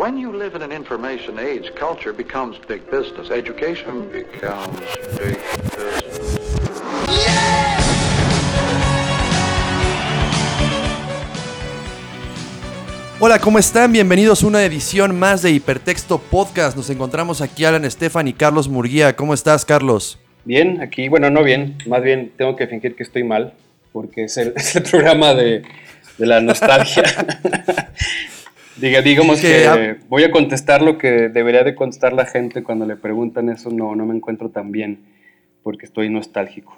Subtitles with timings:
[0.00, 3.30] When you live in an information age, culture becomes big business.
[3.30, 4.80] Education becomes
[5.18, 5.36] big
[5.76, 6.40] business.
[13.20, 13.92] Hola, ¿cómo están?
[13.92, 16.78] Bienvenidos a una edición más de Hipertexto Podcast.
[16.78, 19.14] Nos encontramos aquí Alan Estefan y Carlos Murguía.
[19.14, 20.18] ¿Cómo estás, Carlos?
[20.46, 23.52] Bien, aquí, bueno, no bien, más bien tengo que fingir que estoy mal,
[23.92, 25.62] porque es el, es el programa de,
[26.16, 27.04] de la nostalgia.
[28.80, 32.96] Diga, digamos Que voy a contestar lo que debería de contestar la gente cuando le
[32.96, 35.04] preguntan eso, no, no me encuentro tan bien,
[35.62, 36.76] porque estoy nostálgico.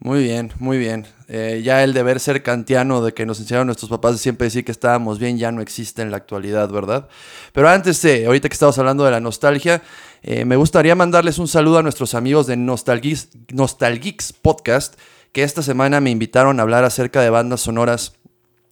[0.00, 1.06] Muy bien, muy bien.
[1.28, 4.62] Eh, ya el deber ser kantiano de que nos enseñaron nuestros papás de siempre decir
[4.62, 7.08] que estábamos bien ya no existe en la actualidad, ¿verdad?
[7.54, 9.80] Pero antes de, ahorita que estamos hablando de la nostalgia,
[10.22, 15.00] eh, me gustaría mandarles un saludo a nuestros amigos de Nostalgeeks, Nostalgeeks Podcast,
[15.32, 18.12] que esta semana me invitaron a hablar acerca de bandas sonoras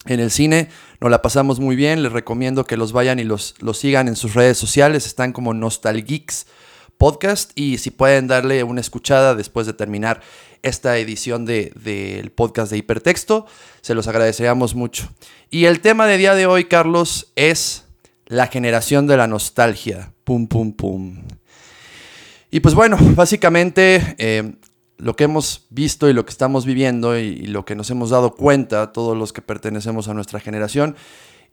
[0.06, 0.68] en el cine.
[1.02, 2.05] Nos la pasamos muy bien.
[2.05, 5.05] Les recomiendo que los vayan y los, los sigan en sus redes sociales.
[5.05, 6.47] Están como Nostalgeeks
[6.96, 7.51] Podcast.
[7.57, 10.21] Y si pueden darle una escuchada después de terminar
[10.63, 13.46] esta edición de- del podcast de Hipertexto,
[13.80, 15.09] se los agradeceríamos mucho.
[15.51, 17.82] Y el tema de día de hoy, Carlos, es
[18.26, 20.13] la generación de la nostalgia.
[20.23, 21.24] Pum, pum, pum.
[22.52, 24.52] Y pues bueno, básicamente eh,
[24.98, 28.35] lo que hemos visto y lo que estamos viviendo y, lo que nos hemos dado
[28.35, 30.96] cuenta, todos los que pertenecemos a nuestra generación,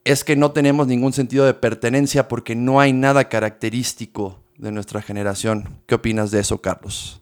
[0.05, 5.01] es que no tenemos ningún sentido de pertenencia porque no hay nada característico de nuestra
[5.01, 5.77] generación.
[5.87, 7.21] ¿Qué opinas de eso, Carlos?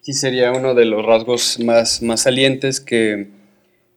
[0.00, 3.30] Sí sería uno de los rasgos más, más salientes que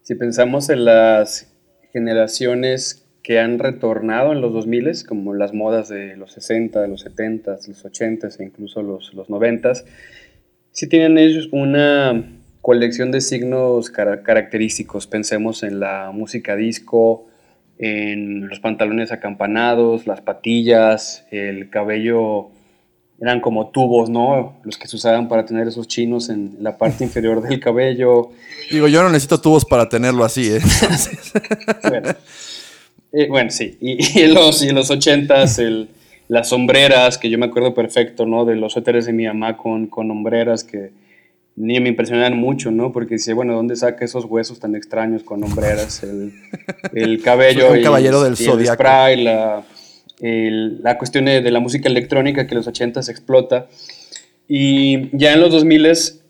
[0.02, 1.48] si pensamos en las
[1.94, 7.02] generaciones que han retornado en los 2000, como las modas de los 60, de los
[7.02, 9.72] 70, los 80 e incluso los, los 90,
[10.74, 12.24] sí tienen ellos una
[12.62, 15.08] colección de signos cara- característicos.
[15.08, 17.28] Pensemos en la música disco,
[17.80, 22.50] en los pantalones acampanados, las patillas, el cabello
[23.22, 24.58] eran como tubos, ¿no?
[24.64, 28.32] Los que se usaban para tener esos chinos en la parte inferior del cabello.
[28.70, 30.60] Digo, yo no necesito tubos para tenerlo así, ¿eh?
[31.90, 32.10] Bueno,
[33.16, 33.78] Eh, bueno, sí.
[33.80, 35.88] Y, y en los, y los 80s, el,
[36.34, 38.44] las sombreras, que yo me acuerdo perfecto, ¿no?
[38.46, 40.92] De los suéteres de mi mamá con, con hombreras que
[41.56, 42.92] ni me impresionaban mucho, ¿no?
[42.92, 46.02] Porque dice, bueno, ¿dónde saca esos huesos tan extraños con hombreras?
[46.04, 46.34] El,
[46.94, 47.72] el cabello.
[47.72, 49.64] Un y- caballero del y el spray, la,
[50.22, 53.68] el- la cuestión de, de la música electrónica que en los 80s explota.
[54.48, 55.88] Y ya en los 2000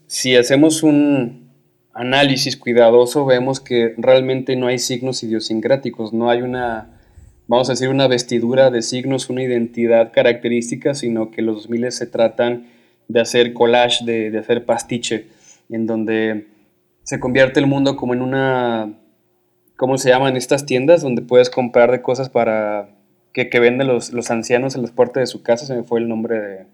[0.07, 1.49] si hacemos un
[1.93, 6.92] análisis cuidadoso, vemos que realmente no hay signos idiosincráticos, no hay una,
[7.53, 12.07] vamos a decir, una vestidura de signos, una identidad característica, sino que los 2000 se
[12.07, 12.65] tratan
[13.07, 15.27] de hacer collage, de, hacer pastiche,
[15.69, 16.47] en donde
[17.03, 18.93] se convierte el mundo como en una,
[19.75, 21.03] ¿cómo se llaman estas tiendas?
[21.03, 22.89] Donde puedes comprar de cosas para
[23.33, 25.99] que, que venden los, los ancianos en las puertas de su casa, se me fue
[25.99, 26.65] el nombre de,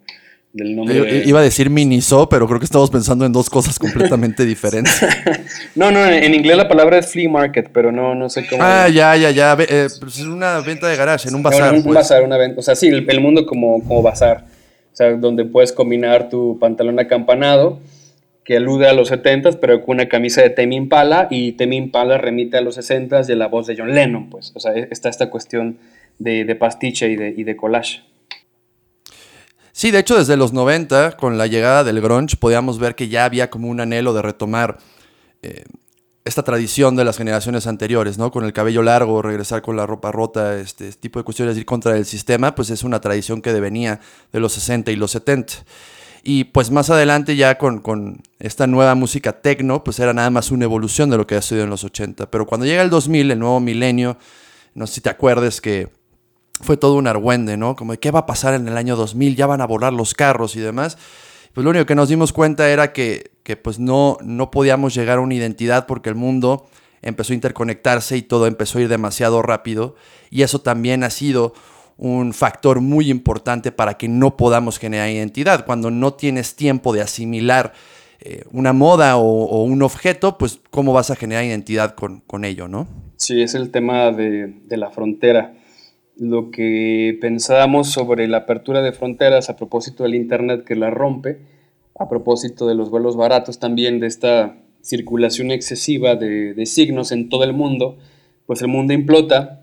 [0.53, 0.99] del nombre.
[1.01, 4.99] De- iba a decir Miniso, pero creo que estamos pensando en dos cosas completamente diferentes.
[5.75, 8.61] No, no, en, en inglés la palabra es flea market, pero no, no sé cómo.
[8.63, 9.55] Ah, ya, ya, ya.
[9.59, 11.71] Eh, pues es una venta de garage, en un bazar.
[11.71, 11.95] un, un pues.
[11.95, 12.59] bazar, una venta.
[12.59, 14.45] O sea, sí, el, el mundo como, como bazar.
[14.91, 17.79] O sea, donde puedes combinar tu pantalón acampanado,
[18.43, 22.17] que alude a los 70s, pero con una camisa de Tame Impala, y Tame Impala
[22.17, 24.51] remite a los 60s y a la voz de John Lennon, pues.
[24.55, 25.77] O sea, e- está esta cuestión
[26.17, 28.01] de, de pastiche y de, y de collage.
[29.71, 33.25] Sí, de hecho, desde los 90, con la llegada del grunge, podíamos ver que ya
[33.25, 34.77] había como un anhelo de retomar
[35.41, 35.63] eh,
[36.25, 38.31] esta tradición de las generaciones anteriores, ¿no?
[38.31, 41.65] Con el cabello largo, regresar con la ropa rota, este, este tipo de cuestiones, ir
[41.65, 43.99] contra el sistema, pues es una tradición que devenía
[44.31, 45.53] de los 60 y los 70.
[46.23, 50.51] Y pues más adelante ya con, con esta nueva música techno, pues era nada más
[50.51, 52.29] una evolución de lo que ha sido en los 80.
[52.29, 54.17] Pero cuando llega el 2000, el nuevo milenio,
[54.73, 55.89] no sé si te acuerdes que
[56.61, 57.75] fue todo un argüende, ¿no?
[57.75, 60.13] Como de qué va a pasar en el año 2000, ya van a volar los
[60.13, 60.97] carros y demás.
[61.53, 65.17] Pues lo único que nos dimos cuenta era que, que pues no, no podíamos llegar
[65.17, 66.67] a una identidad porque el mundo
[67.01, 69.95] empezó a interconectarse y todo empezó a ir demasiado rápido.
[70.29, 71.53] Y eso también ha sido
[71.97, 75.65] un factor muy importante para que no podamos generar identidad.
[75.65, 77.73] Cuando no tienes tiempo de asimilar
[78.21, 82.45] eh, una moda o, o un objeto, pues cómo vas a generar identidad con, con
[82.45, 82.87] ello, ¿no?
[83.17, 85.53] Sí, es el tema de, de la frontera.
[86.19, 91.39] Lo que pensábamos sobre la apertura de fronteras a propósito del Internet que la rompe,
[91.97, 97.29] a propósito de los vuelos baratos también, de esta circulación excesiva de, de signos en
[97.29, 97.97] todo el mundo,
[98.45, 99.59] pues el mundo implota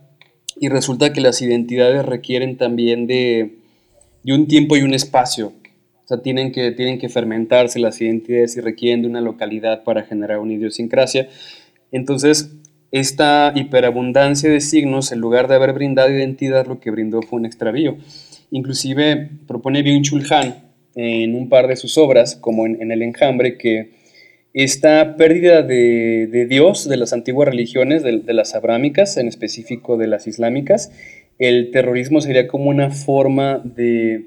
[0.58, 3.58] y resulta que las identidades requieren también de,
[4.22, 5.52] de un tiempo y un espacio.
[6.04, 10.04] O sea, tienen que, tienen que fermentarse las identidades y requieren de una localidad para
[10.04, 11.28] generar una idiosincrasia.
[11.90, 12.52] Entonces,
[12.90, 17.46] esta hiperabundancia de signos, en lugar de haber brindado identidad, lo que brindó fue un
[17.46, 17.96] extravío.
[18.50, 20.66] Inclusive propone Byung-Chul Han
[20.96, 23.90] en un par de sus obras, como en, El Enjambre, que
[24.54, 30.26] esta pérdida de, Dios de las antiguas religiones, de, las abrámicas, en específico de las
[30.26, 30.90] islámicas,
[31.38, 34.24] el terrorismo sería como una forma de,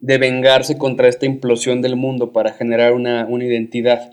[0.00, 4.12] vengarse contra esta implosión del mundo para generar una, identidad.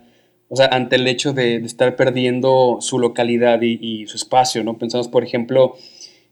[0.54, 4.78] O sea, ante el hecho de, estar perdiendo su localidad y, su espacio, ¿no?
[4.78, 5.78] Pensamos, por ejemplo,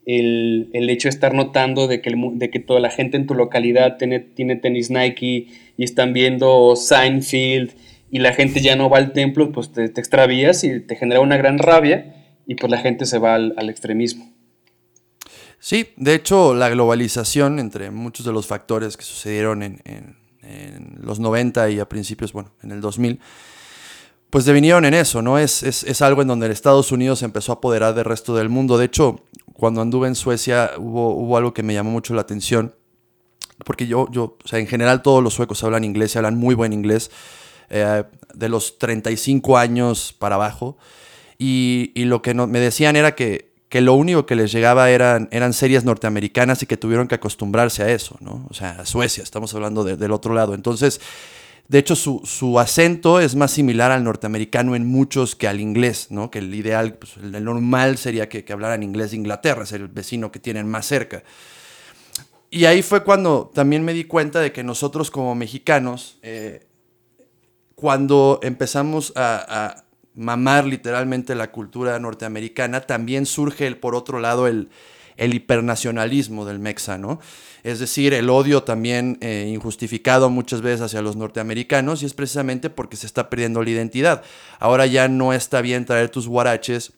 [0.05, 3.95] el, hecho de estar notando de que, de que toda la gente en tu localidad
[3.95, 7.71] tiene, tiene tenis Nike y están viendo Seinfeld
[8.11, 11.37] y la gente ya no va al templo, pues te, extravías y te genera una
[11.37, 12.13] gran rabia
[12.45, 14.33] y pues la gente se va al, extremismo.
[15.59, 20.17] Sí, de hecho la globalización, entre muchos de los factores que sucedieron en,
[20.99, 23.19] los 90 y a principios, bueno, en el 2000,
[24.29, 25.39] pues devinieron en eso, ¿no?
[25.39, 28.49] Es, es, es, algo en donde el Estados Unidos empezó a apoderar del resto del
[28.49, 28.77] mundo.
[28.77, 29.23] De hecho,
[29.53, 32.75] cuando anduve en Suecia hubo, hubo algo que me llamó mucho la atención,
[33.65, 36.73] porque yo, yo, o sea, en general todos los suecos hablan inglés hablan muy buen
[36.73, 37.11] inglés,
[37.69, 38.03] eh,
[38.33, 40.77] de los 35 años para abajo,
[41.37, 44.89] y, y lo que no, me decían era que, que, lo único que les llegaba
[44.89, 48.45] eran, eran series norteamericanas y que tuvieron que acostumbrarse a eso, ¿no?
[48.49, 50.53] O sea, a Suecia, estamos hablando del otro lado.
[50.53, 50.99] Entonces,
[51.69, 56.07] de hecho, su, su, acento es más similar al norteamericano en muchos que al inglés,
[56.09, 56.31] ¿no?
[56.31, 59.87] Que el ideal, pues, el normal sería que, que, hablaran inglés de Inglaterra, es el
[59.87, 61.21] vecino que tienen más cerca.
[62.49, 66.65] Y ahí fue cuando también me di cuenta de que nosotros como mexicanos, eh,
[67.75, 74.69] cuando empezamos a, a, mamar literalmente la cultura norteamericana, también surge, por otro lado, el,
[75.19, 77.19] el hipernacionalismo del mexa, ¿no?
[77.63, 82.69] Es decir, el odio también eh, injustificado muchas veces hacia los norteamericanos y es precisamente
[82.69, 84.23] porque se está perdiendo la identidad.
[84.59, 86.93] Ahora ya no está bien traer tus guaraches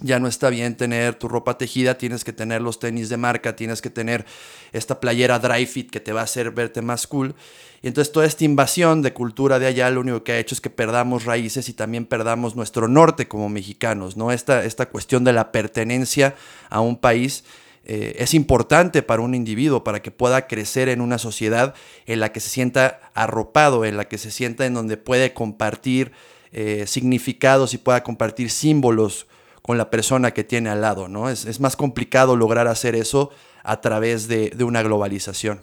[0.00, 3.54] ya no está bien tener tu ropa tejida, tienes que tener los tenis de marca,
[3.54, 4.26] tienes que tener
[4.72, 7.34] esta playera dry fit que te va a hacer verte más cool.
[7.80, 10.60] Y entonces toda esta invasión de cultura de allá lo único que ha hecho es
[10.60, 14.32] que perdamos raíces y también perdamos nuestro norte como mexicanos, ¿no?
[14.32, 16.34] Esta, esta cuestión de la pertenencia
[16.70, 17.44] a un país
[17.84, 21.74] eh, es importante para un individuo, para que pueda crecer en una sociedad
[22.06, 26.12] en la que se sienta arropado, en la que se sienta en donde puede compartir
[26.52, 29.26] eh, significados y pueda compartir símbolos
[29.66, 31.30] con la persona que tiene al lado, ¿no?
[31.30, 33.30] Es, más complicado lograr hacer eso
[33.62, 35.60] a través de, una globalización.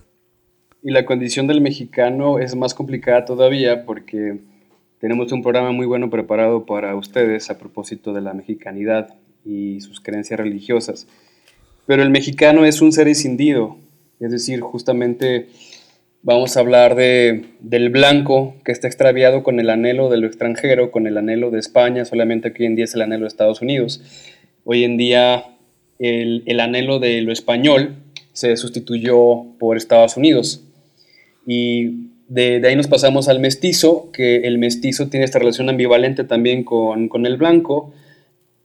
[0.81, 4.39] Y la condición del mexicano es más complicada todavía porque
[4.99, 9.13] tenemos un programa muy bueno preparado para ustedes a propósito de la mexicanidad
[9.45, 11.05] y sus creencias religiosas.
[11.85, 13.77] Pero el mexicano es un ser escindido,
[14.19, 15.49] es decir, justamente
[16.23, 20.91] Vamos a hablar de, del blanco que está extraviado con el anhelo de lo extranjero,
[20.91, 23.63] con el anhelo de España, solamente que hoy en día es el anhelo de Estados
[23.63, 24.03] Unidos.
[24.63, 25.45] Hoy en día
[25.97, 27.95] el, el anhelo de lo español
[28.33, 30.63] se sustituyó por Estados Unidos.
[31.47, 36.23] Y de, de, ahí nos pasamos al mestizo, que el mestizo tiene esta relación ambivalente
[36.23, 37.95] también con, con el blanco,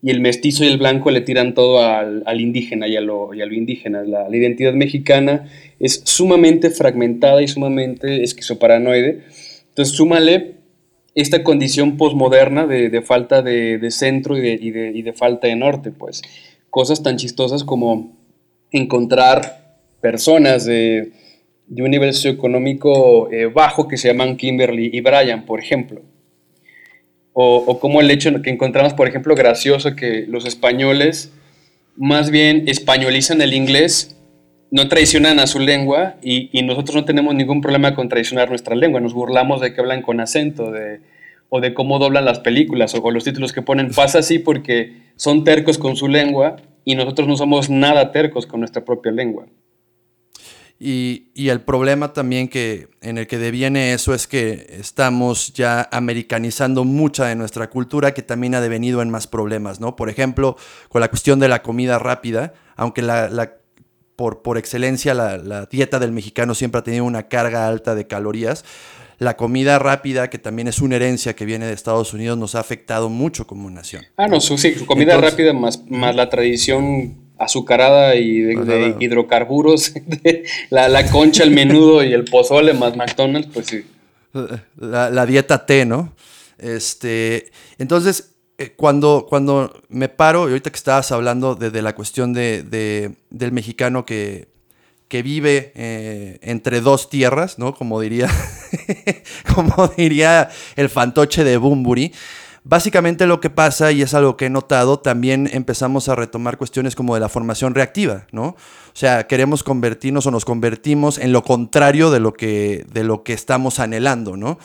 [0.07, 4.05] y el mestizo y el blanco le tiran todo al, indígena y a lo, indígena.
[4.05, 5.49] La, identidad mexicana
[5.81, 9.25] es sumamente fragmentada y sumamente esquizoparanoide.
[9.71, 10.59] Entonces, súmale
[11.17, 15.91] esta condición posmoderna de, falta de, centro y de, y, y de, falta de norte,
[15.91, 16.23] pues.
[16.71, 18.17] Cosas tan chistosas como
[18.71, 21.11] encontrar personas de,
[21.69, 26.03] un nivel socioeconómico eh, bajo que se llaman Kimberly y Brian, por ejemplo
[27.39, 31.35] o, como el hecho que encontramos, por ejemplo, gracioso que los españoles
[31.95, 34.17] más bien españolizan el inglés,
[34.71, 39.01] no traicionan a su lengua y, nosotros no tenemos ningún problema con traicionar nuestra lengua.
[39.01, 41.01] Nos burlamos de que hablan con acento de,
[41.51, 43.91] o de cómo doblan las películas o con los títulos que ponen.
[43.91, 48.61] Pasa así porque son tercos con su lengua y nosotros no somos nada tercos con
[48.61, 49.45] nuestra propia lengua.
[50.79, 56.85] Y, el problema también que, en el que deviene eso es que estamos ya americanizando
[56.85, 59.97] mucha de nuestra cultura que también ha devenido en más problemas, ¿no?
[59.97, 60.57] Por ejemplo,
[60.91, 63.55] con la cuestión de la comida rápida, aunque la,
[64.17, 68.07] por, por, excelencia la, la, dieta del mexicano siempre ha tenido una carga alta de
[68.07, 68.65] calorías,
[69.19, 72.61] la comida rápida, que también es una herencia que viene de Estados Unidos, nos ha
[72.61, 74.05] afectado mucho como nación.
[74.19, 79.93] Ah, no, sí, comida rápida más, más la tradición azucarada y de, hidrocarburos,
[80.71, 83.85] la, concha, el menudo y el pozole más McDonald's, pues sí.
[84.77, 86.15] La, dieta T, ¿no?
[86.59, 92.33] Este, entonces, eh, cuando, cuando me paro, y ahorita que estabas hablando de, la cuestión
[92.33, 94.49] de, del mexicano que,
[95.09, 97.75] que vive eh, entre dos tierras, ¿no?
[97.75, 98.29] Como diría,
[99.55, 102.13] como diría el fantoche de Bumburi,
[102.69, 106.97] Básicamente lo que pasa, y es algo que he notado, también empezamos a retomar cuestiones
[106.97, 108.45] como de la formación reactiva, ¿no?
[108.47, 108.57] O
[108.93, 113.35] sea, queremos convertirnos o nos convertimos en lo contrario de lo que, de lo que
[113.35, 114.59] estamos anhelando, ¿no?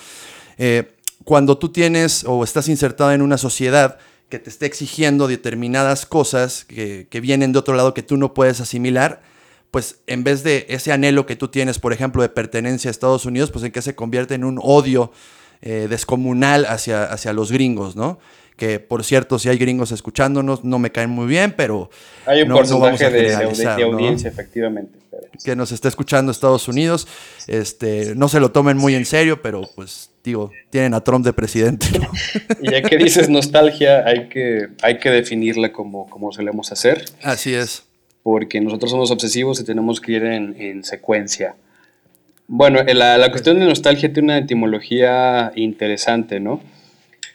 [0.57, 6.07] Eh, cuando tú tienes o estás insertado en una sociedad que te esté exigiendo determinadas
[6.07, 9.21] cosas que, que vienen de otro lado que tú no puedes asimilar,
[9.69, 13.27] pues en vez de ese anhelo que tú tienes, por ejemplo, de pertenencia a Estados
[13.27, 15.11] Unidos, pues en que se convierte en un odio
[15.61, 18.19] eh, descomunal hacia, hacia los gringos, ¿no?
[18.61, 21.89] Que por cierto, si hay gringos escuchándonos, no me caen muy bien, pero.
[22.25, 24.99] Hay un no, porcentaje de, audiencia, efectivamente.
[25.43, 27.07] Que nos está escuchando Estados Unidos.
[27.47, 31.33] Este, no se lo tomen muy en serio, pero pues, digo, tienen a Trump de
[31.33, 31.87] presidente.
[32.61, 37.55] Y ya que dices nostalgia, hay que, hay que definirla como, como solemos hacer, Así
[37.55, 37.83] es.
[38.21, 41.55] porque nosotros somos obsesivos y tenemos que ir en, en secuencia.
[42.53, 46.59] Bueno, eh, la, la cuestión de nostalgia tiene una etimología interesante, ¿no?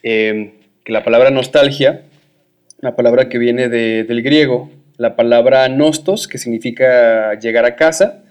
[0.02, 0.52] Eh,
[0.84, 2.02] que la palabra nostalgia,
[2.80, 8.24] la palabra que viene de- del griego, la palabra nostos, que significa llegar a casa,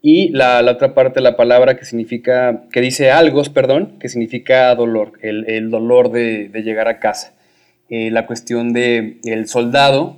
[0.00, 4.08] y la, la otra parte de la palabra que significa, que dice algos, perdón, que
[4.08, 7.34] significa dolor, el, el dolor de, de llegar a casa.
[7.90, 10.16] Eh, la cuestión de el soldado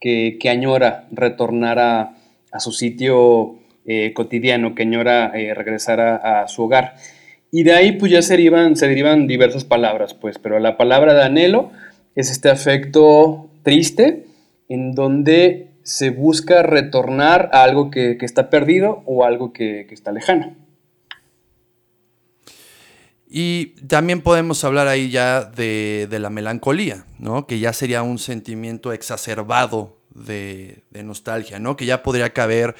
[0.00, 2.16] que, que añora retornar a,
[2.50, 3.59] a su sitio
[3.92, 6.94] eh, cotidiano, que añora eh, regresar a, a su hogar.
[7.50, 11.14] Y de ahí pues ya se derivan, se derivan diversas palabras, pues, pero la palabra
[11.14, 11.72] de anhelo
[12.14, 14.26] es este afecto triste
[14.68, 19.94] en donde se busca retornar a algo que, que está perdido o algo que, que
[19.94, 20.54] está lejano.
[23.28, 27.46] Y también podemos hablar ahí ya de, de la melancolía, ¿no?
[27.46, 31.76] Que ya sería un sentimiento exacerbado de, de nostalgia, ¿no?
[31.76, 32.74] Que ya podría caber,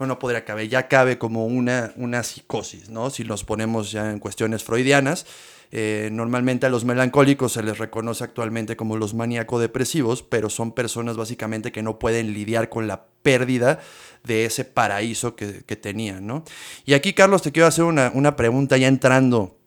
[0.00, 3.10] bueno, no podría caber, ya cabe como una, una psicosis, ¿no?
[3.10, 5.26] Si nos ponemos ya en cuestiones freudianas.
[5.72, 11.18] Eh, normalmente a los melancólicos se les reconoce actualmente como los maníaco-depresivos, pero son personas
[11.18, 13.78] básicamente que no pueden lidiar con la pérdida
[14.24, 16.44] de ese paraíso que, que tenían, ¿no?
[16.86, 19.58] Y aquí, Carlos, te quiero hacer una, una pregunta ya entrando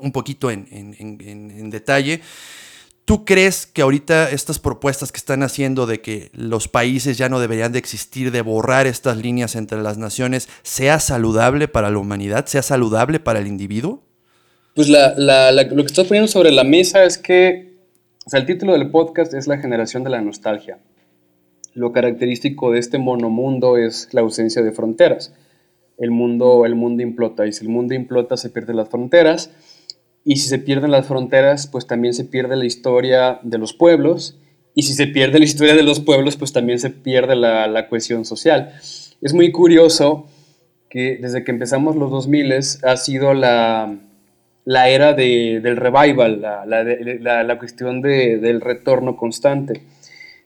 [0.00, 2.20] un poquito en, en- en- en- en detalle.
[3.10, 7.40] ¿Tú crees que ahorita estas propuestas que están haciendo de que los países ya no
[7.40, 12.46] deberían de existir, de borrar estas líneas entre las naciones, sea saludable para la humanidad,
[12.46, 14.04] sea saludable para el individuo?
[14.76, 17.74] Pues lo que estás poniendo sobre la mesa es que,
[18.24, 20.78] o sea, el título del podcast es La generación de la nostalgia.
[21.74, 25.34] Lo característico de este monomundo es la ausencia de fronteras.
[25.98, 29.50] El mundo, el mundo implota y si el mundo implota se pierden las fronteras
[30.24, 34.36] y si se pierden las fronteras pues también se pierde la historia de los pueblos
[34.74, 37.88] y si se pierde la historia de los pueblos pues también se pierde la, la
[37.88, 38.72] cohesión social.
[39.22, 40.26] Es muy curioso
[40.88, 43.96] que desde que empezamos los 2000 ha sido la,
[44.64, 49.82] la era de- del revival, la, la, la cuestión de- del retorno constante,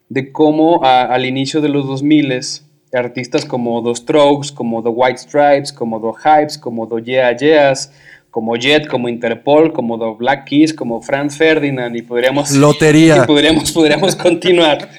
[0.09, 2.41] de cómo a- al inicio de los 2000
[2.93, 7.91] artistas como The Strokes, como The White Stripes, como The Hypes, como The Yeah Yeahs,
[8.35, 13.19] como Jet, como Interpol, como The Black Keys, como Franz Ferdinand, y podríamos, Lotería.
[13.23, 14.91] y podríamos, podríamos continuar.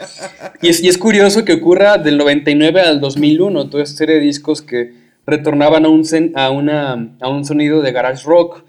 [0.61, 4.21] Y es, y es curioso que ocurra del 99 al 2001, toda esta serie de
[4.21, 4.93] discos que
[5.27, 8.63] retornaban a un, a una, a un sonido de garage rock,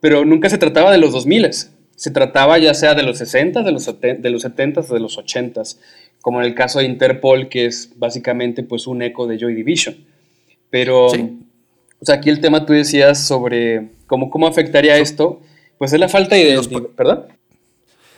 [0.00, 1.50] pero nunca se trataba de los 2000
[1.96, 5.16] se trataba ya sea de los 60, de los, de los 70 o de los
[5.16, 5.62] 80
[6.20, 9.96] como en el caso de Interpol, que es básicamente pues un eco de Joy Division.
[10.68, 11.38] Pero, Sí.
[12.02, 15.40] O sea, aquí el tema tú decías sobre cómo, cómo afectaría esto,
[15.78, 16.60] pues es la falta de...
[16.70, 17.26] Po- ¿Perdón?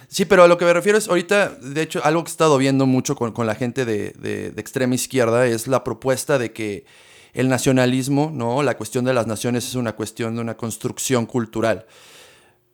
[0.09, 2.57] Sí, pero a lo que me refiero es ahorita, de hecho, algo que he estado
[2.57, 6.53] viendo mucho con, con la gente de, de- de extrema izquierda es la propuesta de
[6.53, 6.85] que
[7.35, 8.63] el nacionalismo, ¿no?
[8.63, 11.85] La cuestión de las naciones es una cuestión de una construcción cultural.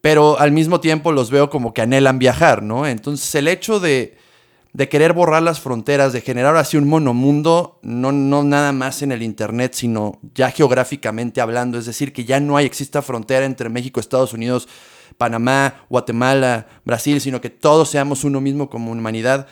[0.01, 2.87] Pero al mismo tiempo los veo como que anhelan viajar, ¿no?
[2.87, 4.17] Entonces el hecho de,
[4.73, 9.11] de querer borrar las fronteras, de generar así un monomundo, no, no nada más en
[9.11, 13.69] el Internet, sino ya geográficamente hablando, es decir, que ya no hay, exista frontera entre
[13.69, 14.69] México, Estados Unidos,
[15.19, 19.49] Panamá, Guatemala, Brasil, sino que todos seamos uno mismo como humanidad.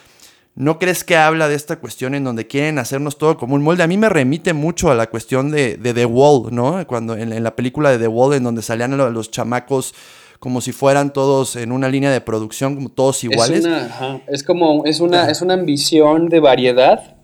[0.55, 3.83] ¿No crees que habla de esta cuestión en donde quieren hacernos todo como un molde?
[3.83, 6.85] A mí me remite mucho a la cuestión de, The Wall, ¿no?
[6.87, 9.93] Cuando en, en la película de The Wall, en donde salían lo- los chamacos
[10.39, 13.59] como si fueran todos en una línea de producción, como todos iguales.
[13.59, 17.17] Es, una, ajá, es como, es una, es una ambición de variedad,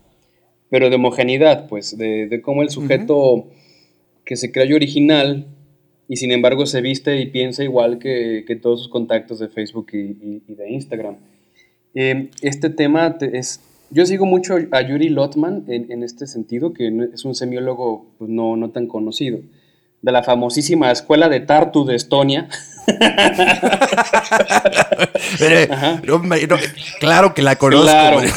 [0.70, 3.46] pero de homogeneidad, pues, de, de cómo el sujeto
[4.24, 5.46] que se cree original
[6.08, 9.86] y sin embargo se viste y piensa igual que, que todos sus contactos de Facebook
[9.92, 11.16] y, y- y de Instagram.
[11.94, 13.60] Eh, este tema te- es...
[13.90, 18.28] Yo sigo mucho a Yuri Lotman en, en este sentido, que es un semiólogo pues,
[18.28, 19.38] no, no tan conocido,
[20.02, 22.48] de la famosísima escuela de Tartu de Estonia,
[27.00, 27.86] claro que la conozco.
[27.86, 28.32] Claro, es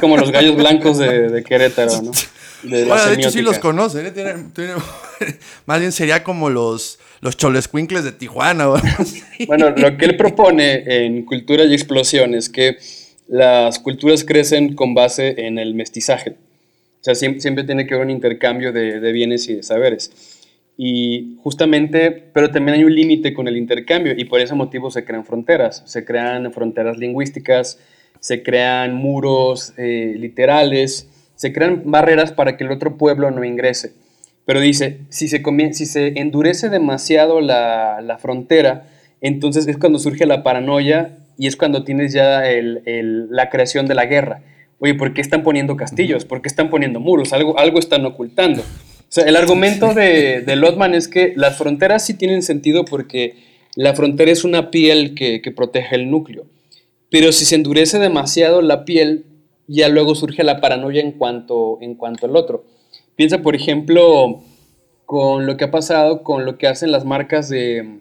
[0.00, 2.10] como los gallos blancos de, Querétaro, ¿no?
[2.62, 4.34] De, bueno, de hecho sí los conocen, ¿eh?
[5.66, 8.66] más bien sería como los, los cholescuincles de Tijuana.
[9.46, 12.76] bueno, lo que él propone en Cultura y Explosión es que
[13.28, 16.36] las culturas crecen con base en el mestizaje.
[17.00, 20.39] O sea, siempre, tiene que haber un intercambio de, de bienes y de saberes.
[20.82, 25.04] Y justamente, pero también hay un límite con el intercambio y por ese motivo se
[25.04, 25.82] crean fronteras.
[25.84, 27.78] Se crean fronteras lingüísticas,
[28.18, 33.92] se crean muros eh, literales, se crean barreras para que el otro pueblo no ingrese.
[34.46, 38.86] Pero dice, si se, endurece demasiado la, frontera,
[39.20, 42.42] entonces es cuando surge la paranoia y es cuando tienes ya
[42.86, 44.40] la creación de la guerra.
[44.78, 46.24] Oye, ¿por qué están poniendo castillos?
[46.24, 47.34] ¿Por qué están poniendo muros?
[47.34, 48.62] Algo, algo están ocultando.
[49.10, 53.34] Sea, el argumento de, de Lotman es que las fronteras sí tienen sentido porque
[53.74, 56.46] la frontera es una piel que, que protege el núcleo.
[57.10, 59.26] Pero si se endurece demasiado la piel,
[59.66, 62.64] ya luego surge la paranoia en cuanto, en cuanto al otro.
[63.16, 64.44] Piensa, por ejemplo,
[65.06, 67.98] con lo que ha pasado con lo que hacen las marcas de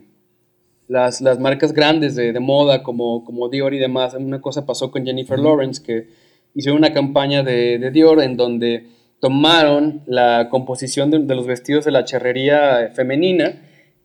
[0.87, 4.13] las, las marcas grandes de, de, moda como, como Dior y demás.
[4.13, 6.07] Una cosa pasó con Jennifer Lawrence que
[6.53, 11.91] hizo una campaña de, de Dior en donde tomaron la composición de, los vestidos de
[11.91, 13.61] la charrería femenina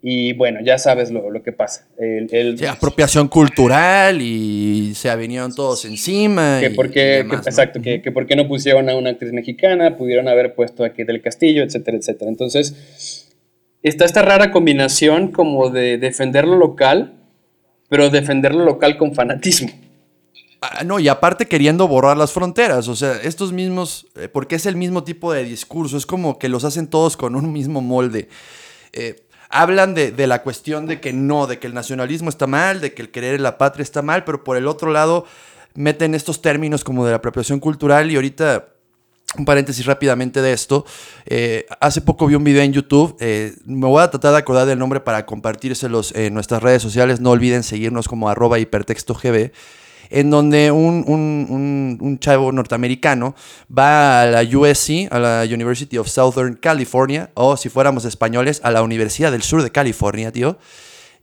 [0.06, 1.88] y bueno, ya sabes lo, lo que pasa.
[1.96, 6.58] El, apropiación cultural y se vinieron todos encima.
[6.60, 10.54] Que porque, Exacto, que, que por qué no pusieron a una actriz mexicana, pudieron haber
[10.54, 12.30] puesto aquí del Castillo, etcétera, etcétera.
[12.30, 13.32] Entonces,
[13.82, 17.14] está esta rara combinación como de defender lo local,
[17.88, 19.70] pero defender lo local con fanatismo.
[20.66, 24.64] Ah, no, y aparte queriendo borrar las fronteras, o sea, estos mismos, eh, porque es
[24.64, 28.30] el mismo tipo de discurso, es como que los hacen todos con un mismo molde.
[28.94, 32.94] Eh, hablan de, la cuestión de que no, de que el nacionalismo está mal, de
[32.94, 35.26] que el querer la patria está mal, pero por el otro lado
[35.74, 38.68] meten estos términos como de la apropiación cultural y ahorita
[39.36, 40.86] un paréntesis rápidamente de esto.
[41.26, 43.18] Eh, hace poco vi un video en YouTube.
[43.66, 47.20] me voy a tratar de acordar del nombre para compartírselos en nuestras redes sociales.
[47.20, 49.52] No olviden seguirnos como arroba hipertextogb
[50.10, 53.34] en donde un, un, un, chavo norteamericano
[53.76, 58.70] va a la USC, a la University of Southern California, o si fuéramos españoles, a
[58.70, 60.58] la Universidad del Sur de California, tío.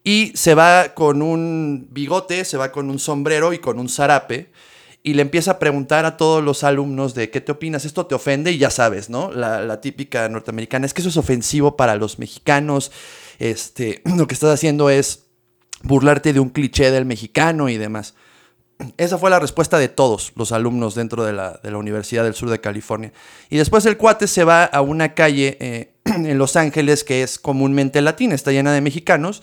[0.03, 4.49] Y se va con un bigote, se va con un sombrero y con un zarape
[5.03, 8.15] y le empieza a preguntar a todos los alumnos de qué te opinas, esto te
[8.15, 9.31] ofende y ya sabes, ¿no?
[9.31, 12.91] La, la, típica norteamericana, es que eso es ofensivo para los mexicanos,
[13.39, 15.25] este, lo que estás haciendo es
[15.83, 18.13] burlarte de un cliché del mexicano y demás.
[18.97, 22.59] Esa fue la respuesta de todos los alumnos dentro de la, Universidad del Sur de
[22.59, 23.11] California.
[23.49, 27.39] Y después el cuate se va a una calle eh, en Los Ángeles que es
[27.39, 29.41] comúnmente latina, está llena de mexicanos.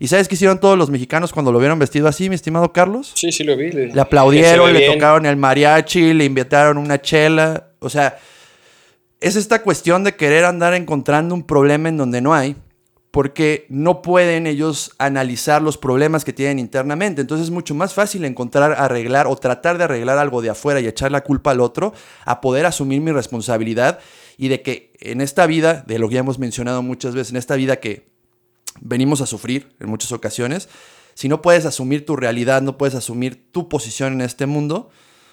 [0.00, 3.12] ¿Y sabes qué hicieron todos los mexicanos cuando lo vieron vestido así, mi estimado Carlos?
[3.14, 3.72] Sí, sí lo vi.
[3.72, 7.70] Le, aplaudieron, le tocaron el mariachi, le invitaron una chela.
[7.80, 8.18] O sea,
[9.20, 12.54] es esta cuestión de querer andar encontrando un problema en donde no hay
[13.18, 17.20] porque no pueden ellos analizar los problemas que tienen internamente.
[17.20, 20.86] Entonces es mucho más fácil encontrar, arreglar o tratar de arreglar algo de afuera y
[20.86, 21.92] echar la culpa al otro,
[22.24, 23.98] a poder asumir mi responsabilidad
[24.36, 27.38] y de que en esta vida, de lo que ya hemos mencionado muchas veces, en
[27.38, 28.08] esta vida que
[28.80, 30.68] venimos a sufrir en muchas ocasiones,
[31.14, 34.90] si no puedes asumir tu realidad, no puedes asumir tu posición en este mundo,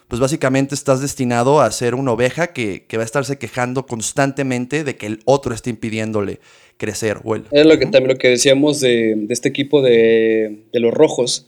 [0.07, 4.95] pues básicamente estás destinado a ser una oveja que, va a estarse quejando constantemente de
[4.95, 6.39] que el otro esté impidiéndole
[6.77, 7.17] crecer.
[7.23, 11.47] O Es lo que, también lo que decíamos de, este equipo de, los rojos.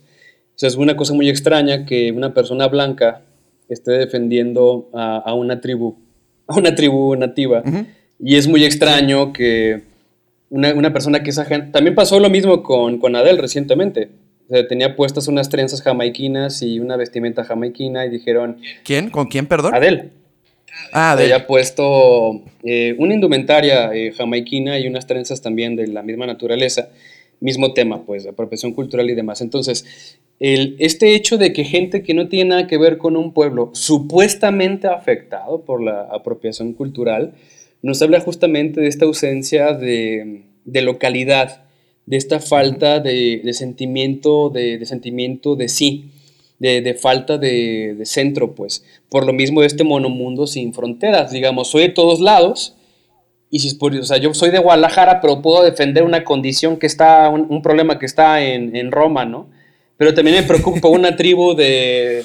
[0.56, 3.22] O sea, es una cosa muy extraña que una persona blanca
[3.70, 5.98] esté defendiendo a, una tribu,
[6.48, 7.64] a una tribu nativa.
[8.20, 9.84] Y es muy extraño que
[10.50, 11.72] una, persona que es ajena...
[11.72, 14.10] También pasó lo mismo con, con Adele recientemente
[14.70, 18.58] tenía puestas unas trenzas jamaiquinas y una vestimenta jamaiquina y dijeron...
[18.84, 19.10] ¿Quién?
[19.10, 19.76] ¿Con quién, perdón?
[19.76, 20.12] Adel.
[20.94, 21.34] Ah, Adel.
[21.34, 26.90] Había puesto eh, una indumentaria eh, jamaiquina y unas trenzas también de la misma naturaleza.
[27.40, 29.42] Mismo tema, pues, apropiación cultural y demás.
[29.42, 33.34] Entonces, el, este hecho de que gente que no tiene nada que ver con un
[33.34, 37.34] pueblo, supuestamente afectado por la apropiación cultural,
[37.84, 41.64] nos habla justamente de esta ausencia de, de localidad,
[42.08, 46.10] de esta falta de, sentimiento, de, sentimiento de sí,
[46.58, 48.84] de, falta de, centro, pues.
[49.10, 52.74] Por lo mismo de este monomundo sin fronteras, digamos, soy de todos lados,
[53.50, 56.88] y si por, o sea, yo soy de Guadalajara, pero puedo defender una condición que
[56.88, 59.48] está, un, problema que está en, Roma, ¿no?
[59.98, 62.24] Pero también me preocupa una tribu de,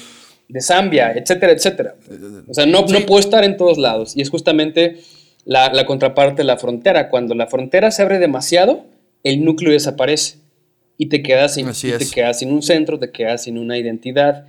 [0.61, 1.95] Zambia, etcétera, etcétera.
[2.47, 5.01] O sea, no, no puedo estar en todos lados, y es justamente
[5.43, 7.09] la, la contraparte de la frontera.
[7.09, 8.92] Cuando la frontera se abre demasiado,
[9.23, 10.37] el núcleo desaparece.
[10.97, 14.45] y te quedas sin, te quedas sin un centro, te quedas sin una identidad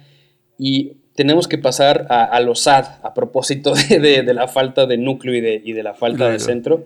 [0.58, 5.40] y tenemos que pasar a, lo sad a propósito de, la falta de núcleo y
[5.40, 6.84] de, y de la falta de centro.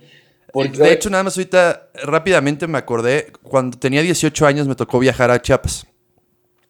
[0.53, 4.99] Porque de hecho, nada más ahorita rápidamente me acordé, cuando tenía 18 años me tocó
[4.99, 5.87] viajar a Chiapas.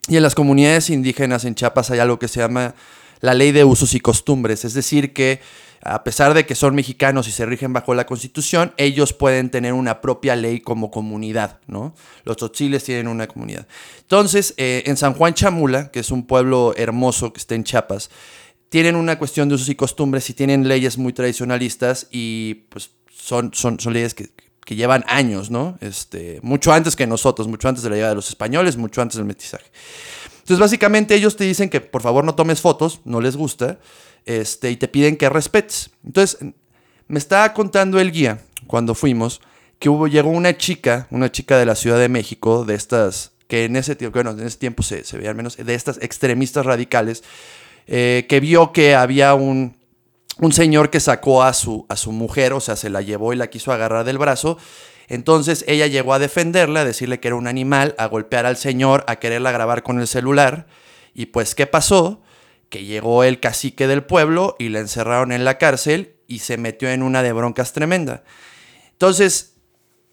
[0.09, 2.75] Y en las comunidades indígenas en Chiapas hay algo que se llama
[3.21, 4.65] la ley de usos y costumbres.
[4.65, 5.41] Es decir, que
[5.83, 9.73] a pesar de que son mexicanos y se rigen bajo la constitución, ellos pueden tener
[9.73, 11.95] una propia ley como comunidad, ¿no?
[12.25, 13.67] Los tzotziles tienen una comunidad.
[14.01, 18.11] Entonces, eh, en San Juan Chamula, que es un pueblo hermoso que está en Chiapas,
[18.69, 23.53] tienen una cuestión de usos y costumbres y tienen leyes muy tradicionalistas y pues son,
[23.55, 24.31] son, son leyes que,
[24.65, 25.79] que llevan años, ¿no?
[25.81, 29.17] Este, mucho antes que nosotros, mucho antes de la llegada de los españoles, mucho antes
[29.17, 29.65] del mestizaje.
[30.41, 33.79] Entonces, básicamente ellos te dicen que por favor no tomes fotos, no les gusta,
[34.29, 35.91] este, y te piden que respetes.
[36.05, 36.39] Entonces,
[37.09, 39.41] me estaba contando el guía, cuando fuimos,
[39.79, 43.65] que hubo, llegó una chica, una chica de la Ciudad de México, de estas, que
[43.65, 47.25] en ese tiempo, bueno, en ese tiempo se, veía al menos, de estas extremistas radicales,
[47.87, 49.79] eh, que vio que había un,
[50.41, 53.37] un señor que sacó a su, a su mujer, o sea, se la llevó y
[53.37, 54.59] la quiso agarrar del brazo.
[55.09, 59.05] Entonces ella llegó a defenderla, a decirle que era un animal, a golpear al señor,
[59.07, 60.67] a quererla grabar con el celular.
[61.15, 62.21] Y pues, ¿qué pasó?
[62.69, 66.91] Que llegó el cacique del pueblo y la encerraron en la cárcel y se metió
[66.91, 68.25] en una de broncas tremenda.
[68.93, 69.55] Entonces,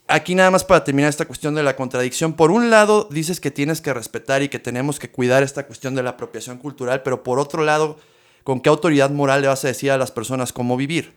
[0.07, 2.33] aquí nada más para terminar esta cuestión de la contradicción.
[2.33, 5.95] Por un lado, dices que tienes que respetar y que tenemos que cuidar esta cuestión
[5.95, 7.97] de la apropiación cultural, pero por otro lado,
[8.43, 11.13] ¿con qué autoridad moral le vas a decir a las personas cómo vivir?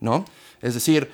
[0.00, 0.24] ¿No?
[0.60, 1.10] Es decir,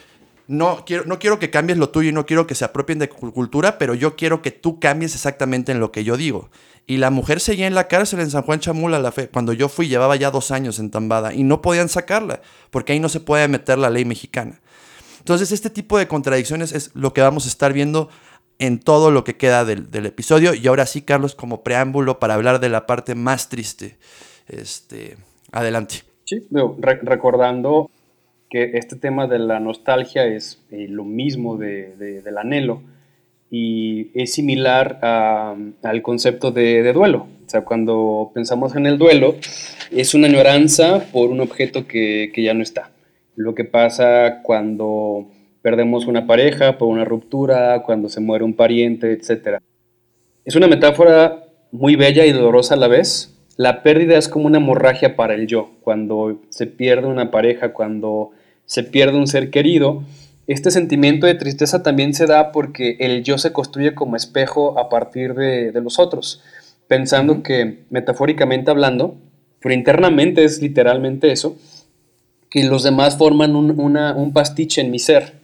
[0.49, 3.09] no quiero, no quiero que cambies lo tuyo y no quiero que se apropien de
[3.09, 6.51] cultura, pero yo quiero que tú cambies exactamente en lo que yo digo.
[6.87, 9.29] Y la mujer seguía en la cárcel en San Juan Chamula la fe.
[9.29, 13.01] Cuando yo fui, llevaba ya dos años en Tambada y no podían sacarla, porque ahí
[13.01, 14.59] no se puede meter la ley mexicana.
[15.19, 18.09] Entonces, este tipo de contradicciones es lo que vamos a estar viendo
[18.59, 20.55] en todo lo que queda del, episodio.
[20.55, 23.99] Y ahora sí, Carlos, como preámbulo para hablar de la parte más triste.
[24.47, 25.19] Este,
[25.53, 26.05] Adelante.
[26.25, 26.47] Sí,
[26.79, 27.91] recordando
[28.51, 32.83] que este tema de la nostalgia es eh, lo mismo del anhelo
[33.51, 37.27] y es similar al concepto de, duelo.
[37.47, 39.37] O sea, cuando pensamos en el duelo,
[39.91, 42.91] es una añoranza por un objeto que, que ya no está.
[43.37, 45.29] Lo que pasa cuando
[45.63, 49.61] perdemos una pareja por una ruptura, cuando se muere un pariente, etc.
[50.45, 54.59] Es una metáfora muy bella y dolorosa a la vez, la pérdida es como una
[54.59, 55.73] hemorragia para el yo.
[55.81, 58.31] Cuando se pierde una pareja, cuando
[58.69, 60.05] se pierde un ser querido,
[60.47, 64.89] este sentimiento de tristeza también se da porque el yo se construye como espejo a
[64.89, 66.41] partir de, los otros,
[66.87, 69.17] pensando que, metafóricamente hablando,
[69.61, 71.57] pero internamente es literalmente eso,
[72.49, 75.35] que los demás forman un, pastiche en mi ser.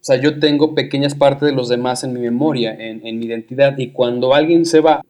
[0.00, 3.78] O sea, yo tengo pequeñas partes de los demás en mi memoria, en mi identidad,
[3.78, 5.02] y cuando alguien se va,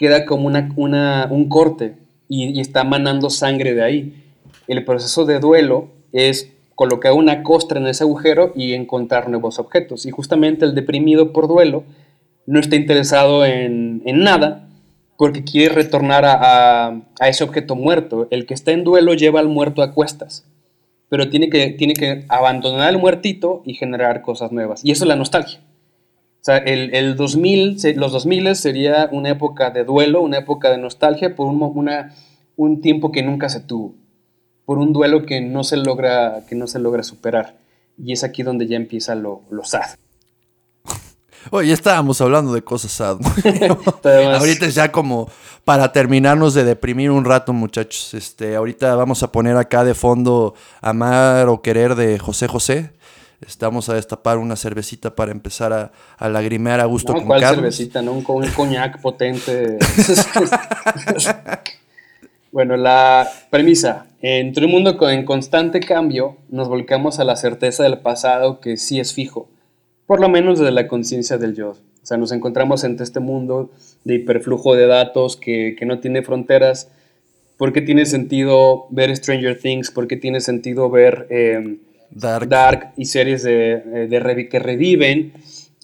[0.00, 1.92] queda como una, un corte
[2.26, 4.24] y, está manando sangre de ahí.
[4.66, 10.06] El proceso de duelo es colocar una costra en ese agujero y encontrar nuevos objetos.
[10.06, 11.84] Y justamente el deprimido por duelo
[12.46, 14.66] no está interesado en, nada
[15.18, 18.28] porque quiere retornar a, a, ese objeto muerto.
[18.30, 20.46] El que está en duelo lleva al muerto a cuestas,
[21.10, 24.82] pero tiene que, tiene que abandonar al muertito y generar cosas nuevas.
[24.82, 25.60] Y eso es la nostalgia.
[25.60, 30.78] O sea, el, el 2000, los 2000 sería una época de duelo, una época de
[30.78, 32.14] nostalgia por un, una,
[32.56, 33.96] un tiempo que nunca se tuvo,
[34.70, 37.56] por un duelo que no se logra, que no se logra superar.
[37.98, 39.96] Y es aquí donde ya empieza lo, lo sad.
[41.50, 43.18] Oye, ya estábamos hablando de cosas sad.
[44.38, 45.28] ahorita es ya como
[45.64, 48.14] para terminarnos de deprimir un rato, muchachos.
[48.14, 52.92] Este, ahorita vamos a poner acá de fondo Amar o Querer de José José.
[53.44, 58.02] Estamos a destapar una cervecita para empezar a, a lagrimear a gusto no, ¿cuál cervecita?
[58.02, 58.12] ¿no?
[58.12, 59.80] Un, un coñac potente.
[62.52, 64.06] bueno, la premisa.
[64.22, 69.00] Entre un mundo en constante cambio, nos volcamos a la certeza del pasado que sí
[69.00, 69.48] es fijo,
[70.06, 71.70] por lo menos desde la conciencia del yo.
[71.70, 73.70] O sea, nos encontramos entre este mundo
[74.04, 76.90] de hiperflujo de datos que, que no tiene fronteras.
[77.56, 79.90] ¿Por qué tiene sentido ver Stranger Things?
[79.90, 81.26] ¿Por qué tiene sentido ver...
[81.30, 81.78] Eh,
[82.12, 82.92] Dark.
[82.96, 85.32] y series de, de, que reviven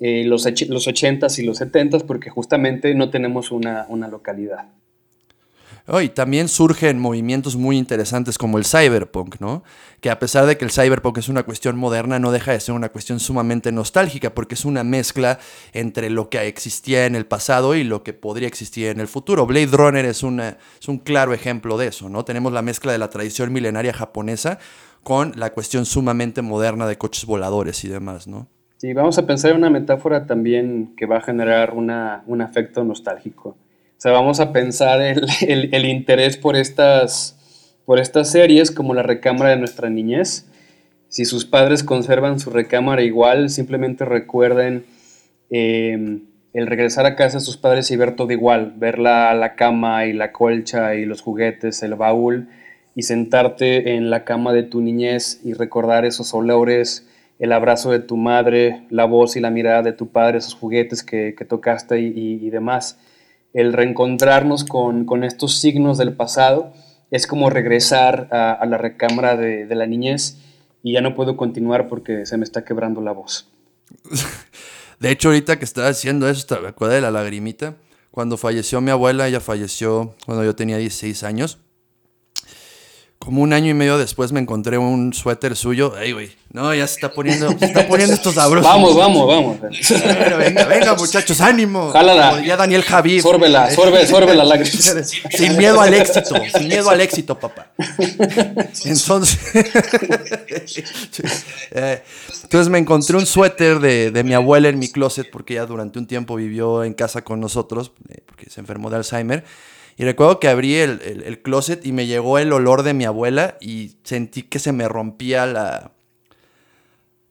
[0.00, 4.66] eh, los, los 80s y los 70s porque justamente no tenemos una, una localidad.
[5.88, 9.62] Oh, y también surgen movimientos muy interesantes como el cyberpunk, ¿no?
[10.00, 12.74] Que a pesar de que el cyberpunk es una cuestión moderna, no deja de ser
[12.74, 15.38] una cuestión sumamente nostálgica, porque es una mezcla
[15.72, 19.46] entre lo que existía en el pasado y lo que podría existir en el futuro.
[19.46, 22.24] Blade Runner es, una, es un claro ejemplo de eso, ¿no?
[22.24, 24.58] Tenemos la mezcla de la tradición milenaria japonesa
[25.04, 28.48] con la cuestión sumamente moderna de coches voladores y demás, ¿no?
[28.78, 32.82] Sí, vamos a pensar en una metáfora también que va a generar una, un afecto
[32.82, 33.56] nostálgico.
[33.96, 37.36] O sea, vamos a pensar el, el, interés por estas,
[37.84, 40.46] por estas series como la recámara de nuestra niñez.
[41.08, 44.84] Si sus padres conservan su recámara igual, simplemente recuerden
[45.50, 46.20] eh,
[46.52, 50.06] el regresar a casa de sus padres y ver todo igual, ver la, la cama
[50.06, 52.48] y la colcha y los juguetes, el baúl,
[52.94, 57.06] y sentarte en la cama de tu niñez y recordar esos olores,
[57.38, 61.02] el abrazo de tu madre, la voz y la mirada de tu padre, esos juguetes
[61.02, 62.98] que, que tocaste y, y, demás.
[63.56, 66.74] El reencontrarnos con, con, estos signos del pasado
[67.10, 70.36] es como regresar a, la recámara de, de, la niñez
[70.82, 73.48] y ya no puedo continuar porque se me está quebrando la voz.
[75.00, 77.76] De hecho, ahorita que estaba haciendo eso, me de la lagrimita.
[78.10, 81.58] Cuando falleció mi abuela, ella falleció cuando yo tenía 16 años.
[83.18, 85.96] Como un año y medio después me encontré un suéter suyo.
[85.98, 86.30] Ey, güey.
[86.52, 88.70] No, ya se está poniendo, se está poniendo estos sabrosos.
[88.70, 89.56] Vamos, vamos, vamos.
[89.88, 91.90] Pero venga, venga, muchachos, ánimo.
[91.90, 92.42] Jálala.
[92.42, 93.20] Ya Daniel Javid.
[93.20, 94.70] Sórbela, sorbe, sorbe la lágrima.
[95.30, 97.72] Sin miedo al éxito, sin miedo al éxito, papá.
[98.84, 99.38] Entonces,
[101.72, 102.02] eh,
[102.42, 105.98] entonces me encontré un suéter de, de, mi abuela en mi closet porque ella durante
[105.98, 109.44] un tiempo vivió en casa con nosotros eh, porque se enfermó de Alzheimer.
[109.96, 113.56] Y recuerdo que abrí el, el, closet y me llegó el olor de mi abuela
[113.60, 115.92] y sentí que se me rompía la...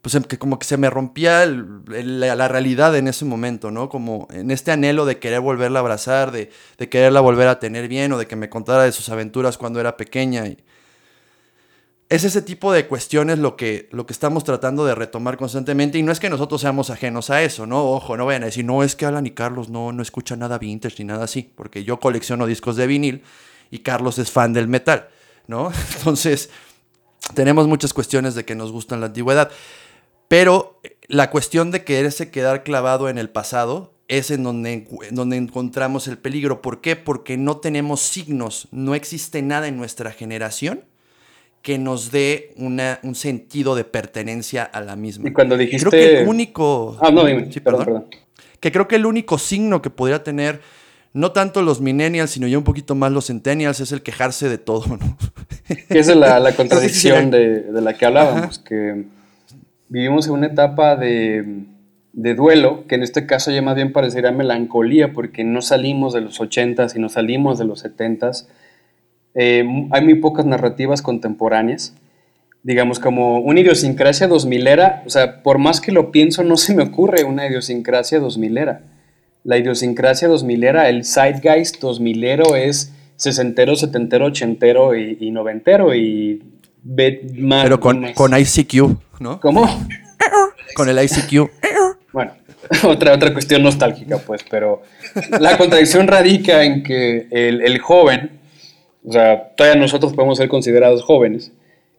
[0.01, 3.89] Pues que como que se me rompía la, realidad en ese momento, ¿no?
[3.89, 7.87] Como en este anhelo de querer volverla a abrazar, de, de, quererla volver a tener
[7.87, 10.45] bien o de que me contara de sus aventuras cuando era pequeña.
[10.45, 10.57] Y
[12.15, 16.03] es ese tipo de cuestiones lo que, lo que estamos tratando de retomar constantemente y
[16.03, 17.83] no es que nosotros seamos ajenos a eso, ¿no?
[17.91, 20.57] Ojo, no vayan a decir, no, es que Alan y Carlos no, no escuchan nada
[20.57, 23.23] vintage ni nada así, porque yo colecciono discos de vinil
[23.69, 25.09] y Carlos es fan del metal,
[25.47, 25.71] ¿no?
[25.97, 26.49] Entonces,
[27.33, 29.51] tenemos muchas cuestiones de que nos gustan la antigüedad,
[30.27, 35.37] pero la cuestión de quererse quedar clavado en el pasado es en donde, en donde
[35.37, 36.61] encontramos el peligro.
[36.61, 36.95] ¿Por qué?
[36.95, 40.85] Porque no tenemos signos, no existe nada en nuestra generación
[41.65, 45.27] que nos dé una, un sentido de pertenencia a la misma.
[45.27, 45.89] Y cuando dijiste...
[45.89, 46.95] Creo que el único...
[47.01, 47.51] Ah, no, dime.
[47.51, 48.05] Sí, perdón, perdón.
[48.59, 50.61] Que creo que el único signo que podría tener,
[51.13, 54.59] no tanto los millennials, sino ya un poquito más los centennials, es el quejarse de
[54.59, 55.17] todo, ¿no?
[55.89, 58.63] Esa es la, la contradicción de, de, la que hablábamos, Ajá.
[58.63, 59.05] que
[59.89, 61.63] vivimos en una etapa de,
[62.13, 66.21] de, duelo, que en este caso ya más bien parecería melancolía, porque no salimos de
[66.21, 68.45] los 80s y no salimos de los 70s
[69.35, 71.93] eh, hay muy pocas narrativas contemporáneas.
[72.63, 76.73] Digamos, como una idiosincrasia 2000 era, o sea, por más que lo pienso, no se
[76.73, 78.81] me ocurre una idiosincrasia 2000 era.
[79.43, 82.23] La idiosincrasia 2000 era, el zeitgeist 2000
[82.55, 86.41] es sesentero, setentero, ochentero y, y noventero y
[87.37, 87.63] más.
[87.63, 89.39] Pero con, con ICQ, ¿no?
[89.39, 89.67] ¿Cómo?
[90.75, 91.51] con el ICQ.
[92.11, 92.31] Bueno,
[92.83, 94.81] otra, otra cuestión nostálgica, pues, pero
[95.39, 98.31] la contradicción radica en que el, el joven
[99.05, 101.51] o sea, todavía nosotros podemos ser considerados jóvenes,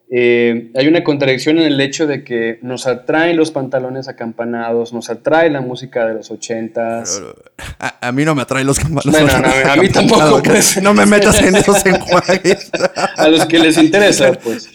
[0.08, 5.10] eh, hay una contradicción en el hecho de que nos atraen los pantalones acampanados, nos
[5.10, 7.20] atrae la música de los ochentas.
[7.80, 9.20] A, a mí no me atraen los pantalones.
[9.20, 10.42] Bueno, no, a mí tampoco.
[10.44, 10.80] Pues.
[10.80, 12.70] No me metas en esos enjuagues.
[13.16, 14.68] a los que les interesa, pues.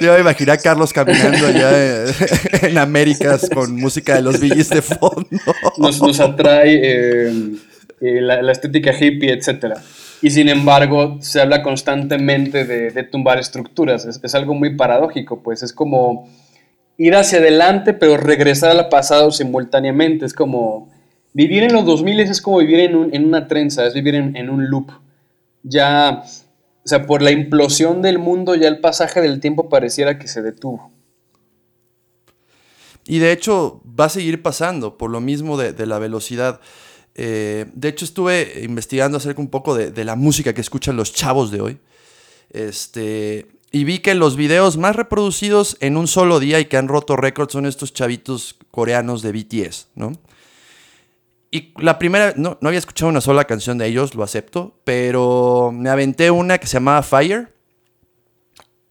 [0.00, 2.04] Yo me imaginé a Carlos caminando allá
[2.62, 5.28] en Américas con música de los billis de fondo.
[5.76, 7.32] Nos, nos atrae eh,
[8.00, 9.76] eh, la, la estética hippie, etcétera
[10.24, 14.06] y sin embargo se habla constantemente de, tumbar estructuras.
[14.06, 16.30] Es, algo muy paradójico, pues es como
[16.96, 20.24] ir hacia adelante pero regresar al pasado simultáneamente.
[20.24, 20.88] Es como
[21.34, 24.48] vivir en los 2000 es como vivir en, un, en una trenza, es vivir en,
[24.48, 24.92] un loop.
[25.62, 30.26] Ya, o sea, por la implosión del mundo ya el pasaje del tiempo pareciera que
[30.26, 30.90] se detuvo.
[33.06, 36.62] Y de hecho va a seguir pasando por lo mismo de la velocidad.
[37.14, 41.50] Eh, de hecho, estuve investigando acerca un poco de, la música que escuchan los chavos
[41.50, 41.78] de hoy.
[42.50, 46.88] Este, y vi que los videos más reproducidos en un solo día y que han
[46.88, 50.12] roto récords son estos chavitos coreanos de BTS, ¿no?
[51.50, 55.70] Y la primera, no, no había escuchado una sola canción de ellos, lo acepto, pero
[55.72, 57.54] me aventé una que se llamaba Fire.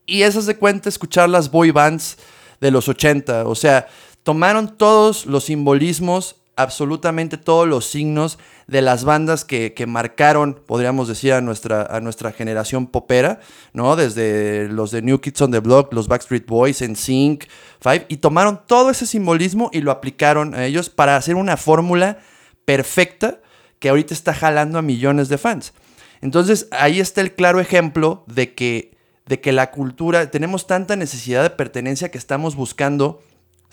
[0.06, 2.16] Y esas de cuenta escuchar las boy bands
[2.60, 3.46] de los 80.
[3.46, 3.86] O sea,
[4.22, 11.08] tomaron todos los simbolismos absolutamente todos los signos de las bandas que, que, marcaron, podríamos
[11.08, 13.40] decir, a nuestra, a nuestra generación popera,
[13.72, 13.96] ¿no?
[13.96, 17.44] Desde los de New Kids on the Block, los Backstreet Boys, en Sync,
[17.80, 22.18] Five, y tomaron todo ese simbolismo y lo aplicaron a ellos para hacer una fórmula
[22.64, 23.40] perfecta
[23.78, 25.74] que ahorita está jalando a millones de fans.
[26.22, 31.42] Entonces, ahí está el claro ejemplo de que, de que la cultura, tenemos tanta necesidad
[31.42, 33.20] de pertenencia que estamos buscando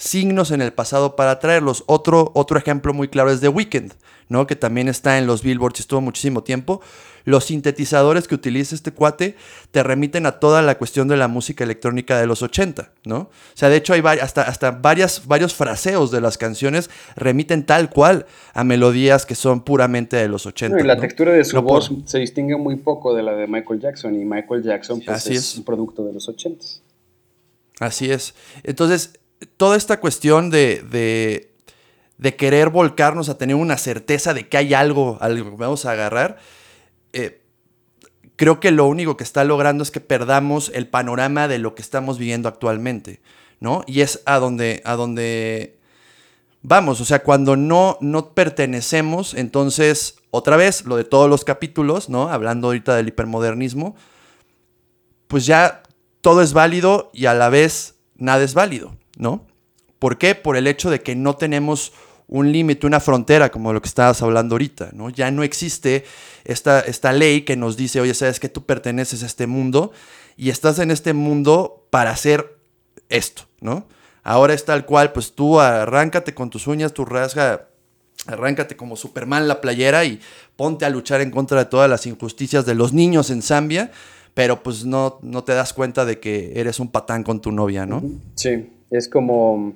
[0.02, 1.84] signos en el pasado para traerlos.
[1.86, 3.94] Otro, otro ejemplo muy claro es The Weeknd,
[4.30, 4.48] ¿no?
[4.48, 6.82] Que también está en los billboards y estuvo muchísimo tiempo.
[7.24, 9.36] Los sintetizadores que utiliza este cuate
[9.70, 13.18] te remiten a toda la cuestión de la música electrónica de los 80, ¿no?
[13.18, 17.92] O sea, de hecho hay hasta, hasta varias, varios fraseos de las canciones remiten tal
[17.92, 20.80] cual a melodías que son puramente de los 80.
[20.80, 24.20] y la textura de su voz se distingue muy poco de la de Michael Jackson
[24.20, 26.66] y Michael Jackson pues, es, un producto de los 80.
[27.80, 28.34] Así es.
[28.64, 29.21] Entonces,
[29.58, 30.84] toda esta cuestión de,
[32.18, 35.92] de, querer volcarnos a tener una certeza de que hay algo, algo que vamos a
[35.92, 36.38] agarrar,
[37.14, 37.42] eh,
[38.36, 41.82] creo que lo único que está logrando es que perdamos el panorama de lo que
[41.82, 43.22] estamos viviendo actualmente,
[43.60, 43.84] ¿no?
[43.88, 45.80] Y es a donde, a donde
[46.62, 52.10] vamos, o sea, cuando no, no pertenecemos, entonces, otra vez, lo de todos los capítulos,
[52.10, 52.30] ¿no?
[52.30, 53.96] Hablando ahorita del hipermodernismo,
[55.28, 55.84] pues ya
[56.22, 58.96] todo es válido y a la vez nada es válido.
[59.22, 59.46] ¿No?
[60.00, 60.36] ¿Por qué?
[60.36, 61.94] Por el hecho de que no tenemos
[62.28, 65.10] un límite, una frontera, como lo que estabas hablando ahorita, ¿no?
[65.10, 66.06] Ya no existe
[66.44, 69.92] esta, esta ley que nos dice, oye, sabes que tú perteneces a este mundo
[70.38, 72.58] y estás en este mundo para hacer
[73.10, 73.86] esto, ¿no?
[74.24, 77.68] Ahora es tal cual, pues tú arráncate con tus uñas, tu rasga,
[78.26, 80.20] arráncate como Superman la playera y
[80.56, 83.92] ponte a luchar en contra de todas las injusticias de los niños en Zambia,
[84.34, 87.86] pero pues no, no te das cuenta de que eres un patán con tu novia,
[87.86, 88.02] ¿no?
[88.36, 88.70] Sí.
[88.92, 89.74] Es como,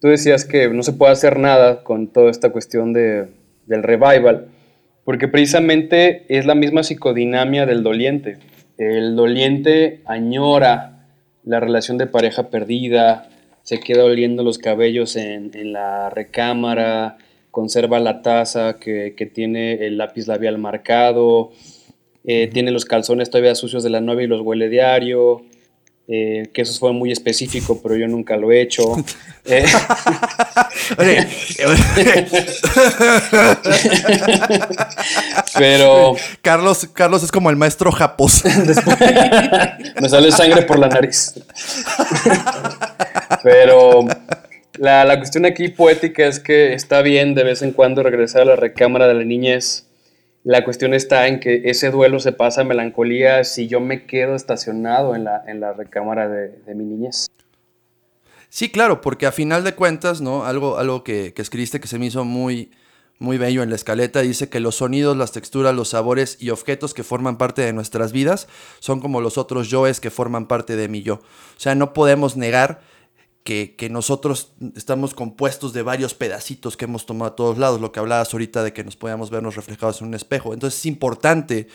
[0.00, 3.28] tú decías que no se puede hacer nada con toda esta cuestión de,
[3.66, 4.48] del revival,
[5.04, 8.38] porque precisamente es la misma psicodinamia del doliente.
[8.76, 11.00] El doliente añora
[11.44, 13.28] la relación de pareja perdida,
[13.62, 17.18] se queda oliendo los cabellos en, la recámara,
[17.50, 21.50] conserva la taza que, tiene el lápiz labial marcado,
[22.24, 25.42] eh, tiene los calzones todavía sucios de la novia y los huele diario,
[26.12, 28.96] eh, que eso fue muy específico, pero yo nunca lo he hecho.
[29.46, 29.64] Eh,
[35.58, 36.14] pero.
[36.42, 38.44] Carlos, Carlos es como el maestro Japos.
[40.00, 41.32] me sale sangre por la nariz.
[43.42, 44.06] pero
[44.74, 48.44] la, la cuestión aquí poética es que está bien de vez en cuando regresar a
[48.44, 49.86] la recámara de la niñez
[50.42, 54.34] la cuestión está en que ese duelo se pasa a melancolía si yo me quedo
[54.34, 57.28] estacionado en la, en la recámara de, mi niñez.
[58.48, 60.44] Sí, claro, porque a final de cuentas, ¿no?
[60.44, 62.72] Algo, algo que, escribiste que se me hizo muy,
[63.18, 66.94] muy bello en la escaleta dice que los sonidos, las texturas, los sabores y objetos
[66.94, 68.48] que forman parte de nuestras vidas
[68.80, 71.16] son como los otros yoes que forman parte de mi yo.
[71.16, 72.80] O sea, no podemos negar
[73.44, 78.00] que, nosotros estamos compuestos de varios pedacitos que hemos tomado a todos lados, lo que
[78.00, 80.54] hablabas ahorita de que nos podíamos vernos reflejados en un espejo.
[80.54, 81.68] Entonces es importante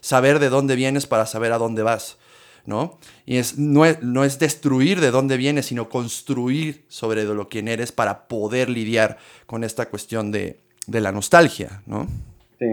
[0.00, 2.18] saber de dónde vienes para saber a dónde vas,
[2.64, 2.98] ¿no?
[3.24, 7.68] Y es, no, es, no es destruir de dónde vienes, sino construir sobre lo quién
[7.68, 12.06] eres para poder lidiar con esta cuestión de, de la nostalgia, ¿no?
[12.58, 12.66] Sí.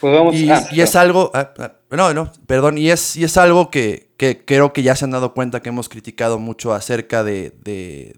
[0.00, 3.70] Pues y, ah, es algo, ah, ah, no, no, perdón, y es, y es algo
[3.70, 4.08] que,
[4.46, 7.52] creo que ya se han dado cuenta que hemos criticado mucho acerca de,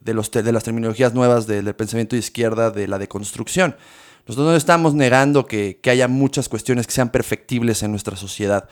[0.04, 3.76] los, de las terminologías nuevas del, pensamiento de izquierda, de la deconstrucción.
[4.26, 8.68] Nosotros no estamos negando que, haya muchas cuestiones que sean perfectibles en nuestra sociedad.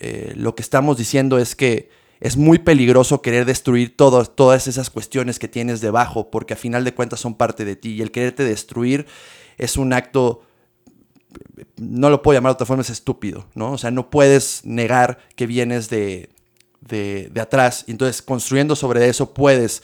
[0.00, 5.38] Eh, lo que estamos diciendo es que es muy peligroso querer destruir todas esas cuestiones
[5.38, 7.94] que tienes debajo, porque a final de cuentas son parte de ti.
[7.94, 9.06] Y el quererte destruir
[9.56, 10.42] es un acto
[11.76, 13.72] no lo puedo llamar de otra forma, es estúpido, ¿no?
[13.72, 16.30] O sea, no puedes negar que vienes de,
[16.80, 17.84] de, atrás.
[17.88, 19.82] Entonces, construyendo sobre eso, puedes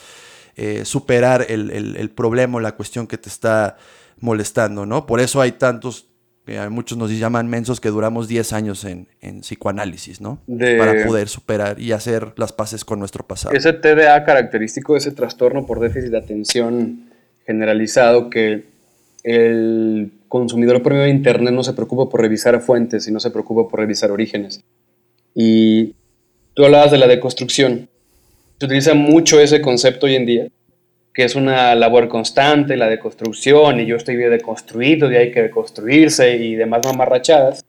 [0.56, 3.76] eh, superar el, el, problema o la cuestión que te está
[4.20, 5.06] molestando, ¿no?
[5.06, 6.06] Por eso hay tantos,
[6.46, 10.40] eh, muchos nos llaman mensos, que duramos 10 años en, en psicoanálisis, ¿no?
[10.78, 13.54] Para poder superar y hacer las paces con nuestro pasado.
[13.54, 17.10] Ese TDA característico de ese trastorno por déficit de atención
[17.46, 18.64] generalizado que
[19.22, 23.68] el consumidor promedio de Internet no se preocupa por revisar fuentes y no se preocupa
[23.68, 24.64] por revisar orígenes.
[25.32, 25.94] Y
[26.54, 27.88] tú hablabas de la deconstrucción.
[28.58, 30.48] Se utiliza mucho ese concepto hoy en día,
[31.12, 35.42] que es una labor constante, la deconstrucción, y yo estoy bien deconstruido, y hay que
[35.42, 37.64] deconstruirse y demás mamarrachadas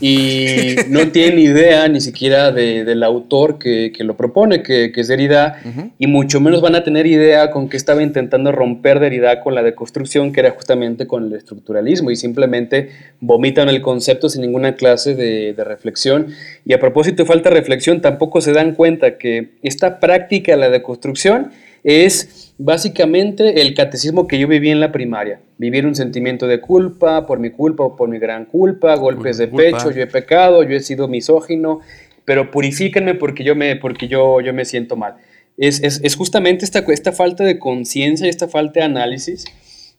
[0.00, 5.62] y no tienen idea ni siquiera del autor que, lo propone, que, es Derrida,
[5.98, 9.62] y mucho menos van a tener idea con qué estaba intentando romper Derrida con la
[9.62, 12.90] deconstrucción, que era justamente con el estructuralismo, y simplemente
[13.20, 16.28] vomitan el concepto sin ninguna clase de, de reflexión.
[16.64, 20.58] Y a propósito de falta de reflexión, tampoco se dan cuenta que esta práctica de
[20.58, 21.50] la deconstrucción
[21.84, 25.40] es básicamente el catecismo que yo viví en la primaria.
[25.56, 29.48] Vivir un sentimiento de culpa, por mi culpa o por mi gran culpa, golpes de
[29.48, 31.80] pecho, yo he pecado, yo he sido misógino,
[32.24, 35.14] pero purifíquenme porque yo me, porque yo, yo me siento mal.
[35.56, 39.44] es, es, es justamente esta, esta falta de conciencia y esta falta de análisis,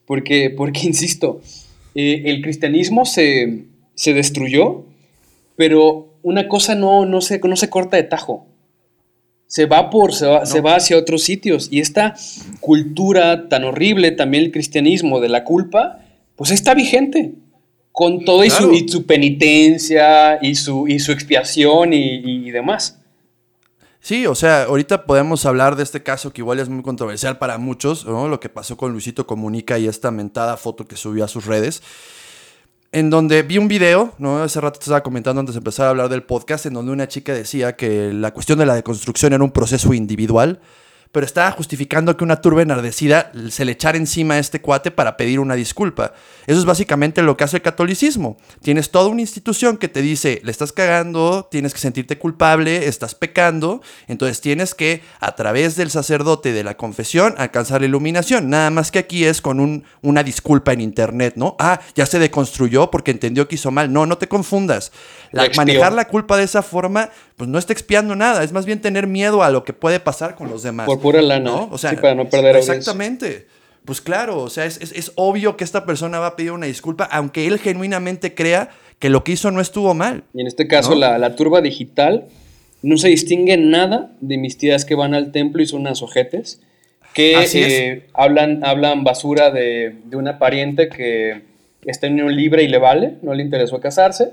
[0.06, 1.42] porque, porque insisto,
[1.96, 4.86] eh, el cristianismo se, se, destruyó,
[5.56, 8.49] pero una cosa no, no, se, no se corta de tajo.
[9.50, 11.68] Se va, por, se va, se va hacia otros sitios.
[11.70, 12.16] Y esta
[12.62, 16.00] cultura tan horrible, también el cristianismo de la culpa,
[16.38, 17.34] pues está vigente
[18.00, 22.98] con todo y, su, y, su, penitencia y su, y su expiación y, y, demás.
[24.00, 27.58] Sí, o sea, ahorita podemos hablar de este caso que igual es muy controversial para
[27.58, 28.30] muchos, ¿no?
[28.30, 31.84] Lo que pasó con Luisito Comunica y esta mentada foto que subió a sus redes.
[32.92, 34.42] En donde vi un video, ¿no?
[34.42, 37.08] Hace rato te estaba comentando antes de empezar a hablar del podcast, en donde una
[37.08, 40.60] chica decía que la cuestión de la deconstrucción era un proceso individual
[41.12, 45.18] pero estaba justificando que una turba enardecida se le echara encima a este cuate para
[45.18, 46.14] pedir una disculpa.
[46.46, 48.38] Eso es básicamente lo que hace el catolicismo.
[48.62, 53.16] Tienes toda una institución que te dice, le estás cagando, tienes que sentirte culpable, estás
[53.16, 58.50] pecando, entonces tienes que, a través del sacerdote de la confesión, alcanzar la iluminación.
[58.50, 61.56] Nada más que aquí es con un, una disculpa en internet, ¿no?
[61.58, 63.92] Ah, ya se deconstruyó porque entendió que hizo mal.
[63.92, 64.92] No, no te confundas.
[65.32, 68.80] La, manejar la culpa de esa forma, pues no está expiando nada, es más bien
[68.80, 71.50] tener miedo a lo que puede pasar con los demás pura lana.
[71.50, 71.70] ¿no?
[71.72, 73.48] O sea, sí, para no perder Exactamente.
[73.86, 76.68] Pues claro, o sea, es, es, es, obvio que esta persona va a pedir una
[76.68, 78.70] disculpa, aunque él genuinamente crea
[79.00, 80.24] que lo que hizo no estuvo mal.
[80.34, 80.98] Y en este caso, ¿no?
[80.98, 82.26] la, la, turba digital
[82.82, 86.62] no se distingue nada de mis tías que van al templo y son unas ojetes,
[87.14, 91.42] que eh, hablan, hablan basura de, de, una pariente que
[91.86, 94.32] está en unión libre y le vale, no le interesó casarse.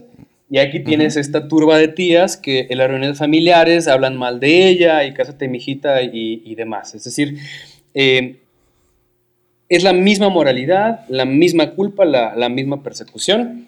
[0.48, 1.22] Y aquí tienes uh -huh.
[1.22, 5.48] esta turba de tías que en las reuniones familiares hablan mal de ella y cásate
[5.48, 6.94] mijita y, y demás.
[6.94, 7.38] Es decir,
[7.94, 8.36] eh,
[9.68, 13.66] es la misma moralidad, la misma culpa, la, la, misma persecución,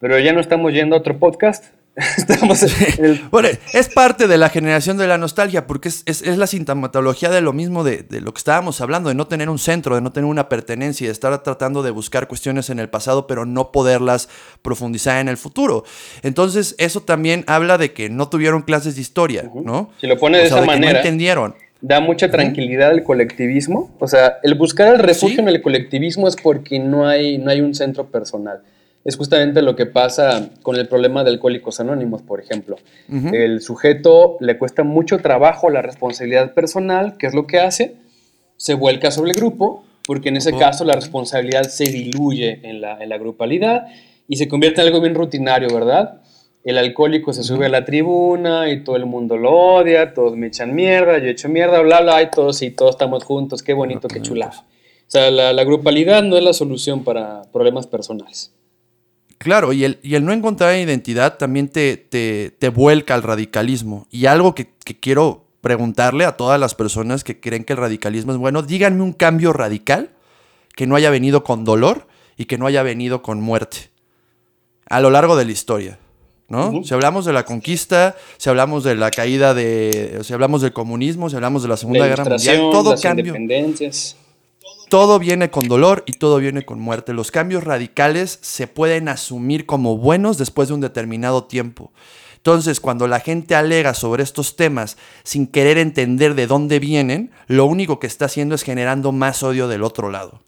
[0.00, 1.72] pero ya no estamos yendo a otro podcast.
[2.16, 2.62] Estamos
[2.98, 3.22] el...
[3.30, 7.28] bueno, es parte de la generación de la nostalgia, porque es, es, es la sintomatología
[7.28, 10.00] de lo mismo de, de, lo que estábamos hablando, de no tener un centro, de
[10.00, 13.72] no tener una pertenencia, de estar tratando de buscar cuestiones en el pasado, pero no
[13.72, 14.28] poderlas
[14.62, 15.84] profundizar en el futuro.
[16.22, 19.64] Entonces, eso también habla de que no tuvieron clases de historia, uh -huh.
[19.64, 19.90] ¿no?
[20.00, 20.92] Si lo pone de o sea, esa de manera.
[20.92, 21.54] no entendieron.
[21.80, 23.90] Da mucha tranquilidad al colectivismo.
[23.98, 25.40] O sea, el buscar el refugio ¿Sí?
[25.40, 28.60] en el colectivismo es porque no hay, no hay un centro personal
[29.08, 32.76] es justamente lo que pasa con el problema de Alcohólicos Anónimos, por ejemplo.
[33.08, 33.34] Uh -huh.
[33.34, 37.94] El sujeto le cuesta mucho trabajo la responsabilidad personal, ¿qué es lo que hace?
[38.58, 43.02] Se vuelca sobre el grupo, porque en ese caso la responsabilidad se diluye en la,
[43.02, 43.86] en la, grupalidad
[44.28, 46.20] y se convierte en algo bien rutinario, ¿verdad?
[46.62, 50.48] El alcohólico se sube a la tribuna y todo el mundo lo odia, todos me
[50.48, 54.06] echan mierda, yo echo mierda, bla, bla, y todos y todos estamos juntos, qué bonito,
[54.06, 54.48] qué chula.
[54.48, 58.52] O sea, la, la grupalidad no es la solución para problemas personales.
[59.38, 64.06] Claro, y el, y el no encontrar identidad también te, te, te vuelca al radicalismo.
[64.10, 68.32] Y algo que, que, quiero preguntarle a todas las personas que creen que el radicalismo
[68.32, 70.10] es bueno, díganme un cambio radical
[70.74, 73.90] que no haya venido con dolor y que no haya venido con muerte
[74.88, 75.98] a lo largo de la historia.
[76.48, 76.70] ¿no?
[76.70, 76.84] Uh -huh.
[76.84, 80.20] Si hablamos de la conquista, si hablamos de la caída de.
[80.22, 83.36] Si hablamos del comunismo, si hablamos de la Segunda la Guerra Mundial, todo las cambio.
[83.36, 84.16] Independencias
[84.88, 87.12] todo viene con dolor y todo viene con muerte.
[87.12, 91.92] Los cambios radicales se pueden asumir como buenos después de un determinado tiempo.
[92.36, 97.66] Entonces, cuando la gente alega sobre estos temas sin querer entender de dónde vienen, lo
[97.66, 100.40] único que está haciendo es generando más odio del otro lado,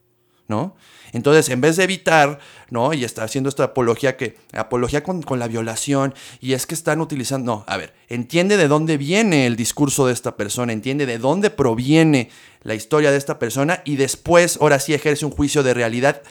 [0.49, 0.77] ¿no?
[1.13, 2.39] Entonces, en vez de evitar,
[2.71, 2.93] ¿no?
[2.93, 7.01] Y está haciendo esta apología que, apología con, con, la violación, y es que están
[7.01, 11.19] utilizando, no, a ver, entiende de dónde viene el discurso de esta persona, entiende de
[11.19, 12.31] dónde proviene
[12.63, 16.23] la historia de esta persona, y después, ahora sí, ejerce un juicio de realidad.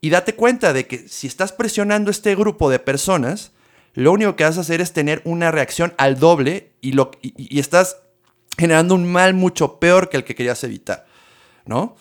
[0.00, 3.52] Y date cuenta de que si estás presionando este grupo de personas,
[3.94, 7.32] lo único que vas a hacer es tener una reacción al doble y, lo, y,
[7.36, 7.96] y estás
[8.58, 11.06] generando un mal mucho peor que el que querías evitar,
[11.64, 11.96] ¿no?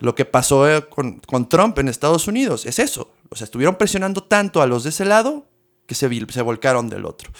[0.00, 2.66] Lo que pasó eh, con, Trump en Estados Unidos.
[2.66, 3.12] Es eso.
[3.28, 5.46] O sea, estuvieron presionando tanto a los de ese lado
[5.86, 6.08] que se,
[6.42, 7.30] volcaron del otro.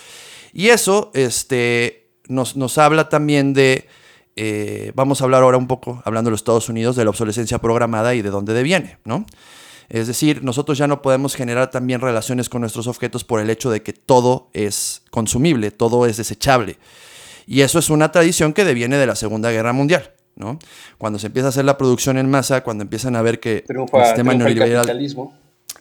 [0.52, 3.88] Y eso este, nos, nos habla también de,
[4.36, 7.58] eh, vamos a hablar ahora un poco, hablando de los Estados Unidos, de la obsolescencia
[7.58, 9.24] programada y de dónde deviene, ¿no?
[9.88, 13.70] Es decir, nosotros ya no podemos generar también relaciones con nuestros objetos por el hecho
[13.70, 16.78] de que todo es consumible, todo es desechable.
[17.46, 20.12] Y eso es una tradición que deviene de la Segunda Guerra Mundial.
[20.36, 20.58] ¿No?
[20.98, 23.98] Cuando se empieza a hacer la producción en masa, cuando empiezan a ver que triunfa,
[23.98, 24.86] el sistema neoliberal...
[24.86, 25.36] Capitalismo.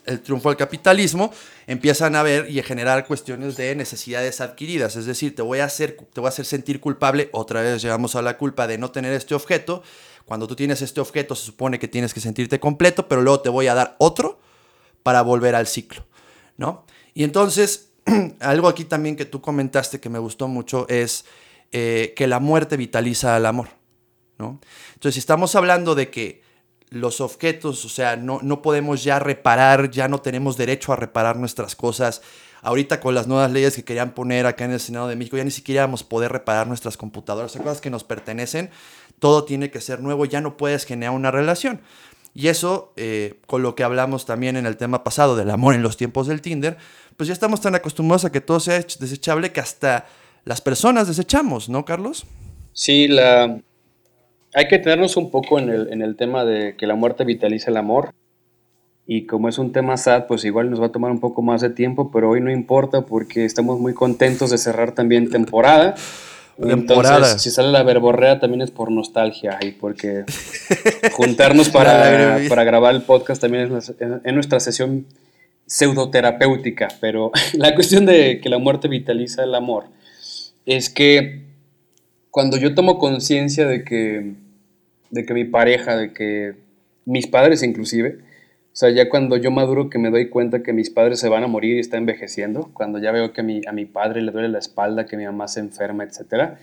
[0.05, 1.31] El triunfo del capitalismo,
[1.67, 4.95] empiezan a ver y a generar cuestiones de necesidades adquiridas.
[4.95, 8.15] Es decir, te voy a hacer, te voy a hacer sentir culpable, otra vez llegamos
[8.15, 9.83] a la culpa de no tener este objeto.
[10.25, 13.49] Cuando tú tienes este objeto, se supone que tienes que sentirte completo, pero luego te
[13.49, 14.39] voy a dar otro
[15.03, 16.05] para volver al ciclo,
[16.57, 16.85] ¿no?
[17.13, 17.89] Y entonces,
[18.39, 21.25] algo aquí también que tú comentaste que me gustó mucho es
[21.71, 23.69] eh, que la muerte vitaliza al amor,
[24.39, 24.59] ¿no?
[24.93, 26.41] Entonces, si estamos hablando de que
[26.89, 31.35] los objetos, o sea, no, no podemos ya reparar, ya no tenemos derecho a reparar
[31.35, 32.21] nuestras cosas,
[32.61, 35.43] ahorita con las nuevas leyes que querían poner acá en el Senado de México, ya
[35.43, 38.71] ni siquiera vamos a poder reparar nuestras computadoras, o cosas que nos pertenecen,
[39.19, 41.81] todo tiene que ser nuevo, ya no puedes generar una relación.
[42.33, 45.83] Y eso, eh, con lo que hablamos también en el tema pasado del amor en
[45.83, 46.77] los tiempos del Tinder,
[47.17, 50.05] pues ya estamos tan acostumbrados a que todo sea desechable que hasta
[50.45, 52.25] las personas desechamos, ¿no, Carlos?
[52.73, 53.59] Sí, la...
[54.53, 57.71] hay que tenernos un poco en el, en el tema de que la muerte vitaliza
[57.71, 58.13] el amor.
[59.05, 61.61] Y como es un tema sad, pues igual nos va a tomar un poco más
[61.61, 65.95] de tiempo, pero hoy no importa porque estamos muy contentos de cerrar también temporada.
[66.61, 70.25] Entonces, si sale la verborrea también es por nostalgia y porque
[71.13, 75.05] juntarnos para, para grabar el podcast también es, en nuestra sesión
[75.65, 76.89] pseudoterapéutica.
[76.99, 79.85] Pero la cuestión de que la muerte vitaliza el amor
[80.65, 81.48] es que
[82.31, 84.33] cuando yo tomo conciencia de que,
[85.09, 86.55] de que mi pareja, de que
[87.05, 88.19] mis padres inclusive,
[88.71, 91.43] o sea, ya cuando yo maduro que me doy cuenta que mis padres se van
[91.43, 94.31] a morir y está envejeciendo, cuando ya veo que a mi, a mi padre le
[94.31, 96.53] duele la espalda, que mi mamá se enferma, etc.,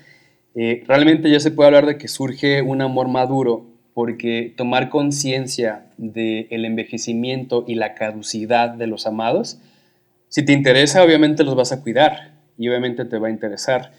[0.55, 5.87] eh, realmente ya se puede hablar de que surge un amor maduro porque tomar conciencia
[5.99, 9.59] del envejecimiento y la caducidad de los amados,
[10.29, 13.93] si te interesa, obviamente los vas a cuidar y obviamente te va a interesar.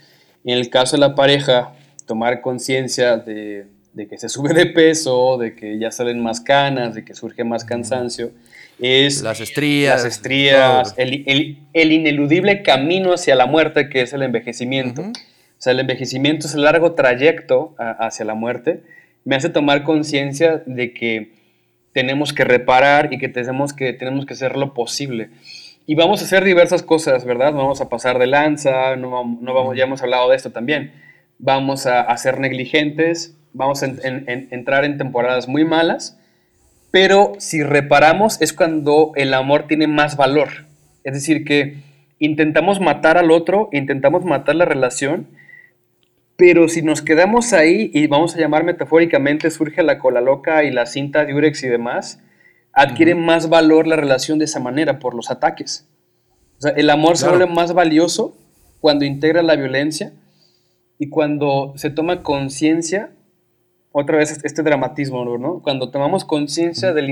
[0.48, 1.74] En el caso de la pareja,
[2.08, 3.68] tomar conciencia de
[3.98, 7.44] de que se sube de peso, de que ya salen más canas, de que surge
[7.44, 8.32] más cansancio,
[8.80, 15.02] es las estrías, las estrías el, ineludible camino hacia la muerte que es el envejecimiento.
[15.02, 18.84] O sea, el envejecimiento es el largo trayecto hacia la muerte.
[19.26, 21.32] Me hace tomar conciencia de que
[21.92, 25.32] tenemos que reparar y que tenemos que, tenemos que hacer lo posible.
[25.90, 27.54] Y vamos a hacer diversas cosas, ¿verdad?
[27.54, 30.92] Vamos a pasar de lanza, no, no vamos, ya hemos hablado de esto también.
[31.40, 36.20] Vamos a, a ser negligentes, vamos a entrar en temporadas muy malas,
[36.92, 40.50] pero si reparamos es cuando el amor tiene más valor.
[41.06, 41.78] Es decir, que
[42.20, 45.30] intentamos matar al otro, intentamos matar la relación,
[46.36, 50.72] pero si nos quedamos ahí y vamos a llamar metafóricamente, surge la cola loca y
[50.72, 52.22] la cinta de Urex y demás,
[52.78, 55.88] adquiere más valor la relación de esa manera por los ataques.
[56.60, 58.38] O sea, el amor se vuelve más valioso
[58.80, 60.14] cuando integra la violencia
[61.00, 63.10] y cuando se toma conciencia
[63.92, 65.60] otra vez este dramatismo, ¿no?
[65.64, 67.10] Cuando tomamos conciencia del,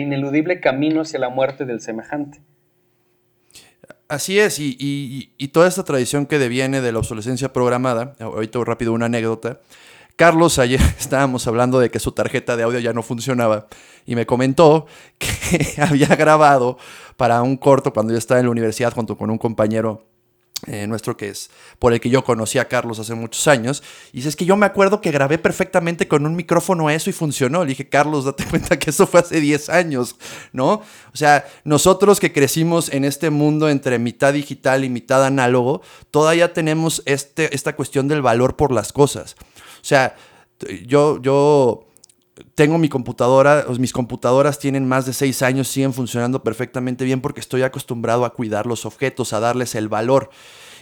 [0.00, 2.40] ineludible camino hacia la muerte del semejante.
[4.06, 9.06] Así es, y, toda esta tradición que deviene de la obsolescencia programada, ahorita rápido una
[9.06, 9.58] anécdota,
[10.18, 13.68] Carlos ayer estábamos hablando de que su tarjeta de audio ya no funcionaba
[14.04, 14.86] y me comentó
[15.18, 16.76] que había grabado
[17.16, 20.08] para un corto cuando yo estaba en la universidad junto con un compañero
[20.66, 23.80] eh, nuestro que es por el que yo conocí a Carlos hace muchos años.
[24.12, 27.12] Y dice, es que yo me acuerdo que grabé perfectamente con un micrófono eso y
[27.12, 27.62] funcionó.
[27.62, 30.16] Le dije, Carlos, date cuenta que eso fue hace 10 años,
[30.52, 30.82] ¿no?
[31.12, 36.52] O sea, nosotros que crecimos en este mundo entre mitad digital y mitad análogo, todavía
[36.52, 39.36] tenemos este, esta cuestión del valor por las cosas.
[39.80, 40.16] O sea,
[40.86, 41.86] yo, yo
[42.54, 47.40] tengo mi computadora, mis computadoras tienen más de seis años, siguen funcionando perfectamente bien porque
[47.40, 50.30] estoy acostumbrado a cuidar los objetos, a darles el valor.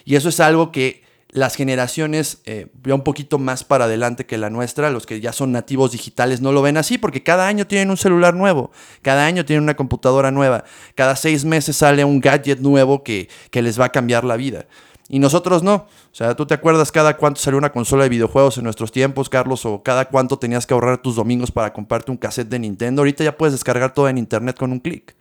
[0.05, 4.39] Y eso es algo que las generaciones eh, ya un poquito más para adelante que
[4.39, 7.67] la nuestra, los que ya son nativos digitales, no lo ven así porque cada año
[7.67, 8.71] tienen un celular nuevo,
[9.03, 13.61] cada año tienen una computadora nueva, cada seis meses sale un gadget nuevo que, que
[13.61, 14.67] les va a cambiar la vida.
[15.09, 15.75] Y nosotros no.
[15.75, 19.29] O sea, ¿tú te acuerdas cada cuánto salió una consola de videojuegos en nuestros tiempos,
[19.29, 19.65] Carlos?
[19.65, 23.03] O cada cuánto tenías que ahorrar tus domingos para comprarte un cassette de Nintendo.
[23.03, 25.15] Ahorita ya puedes descargar todo en internet con un clic.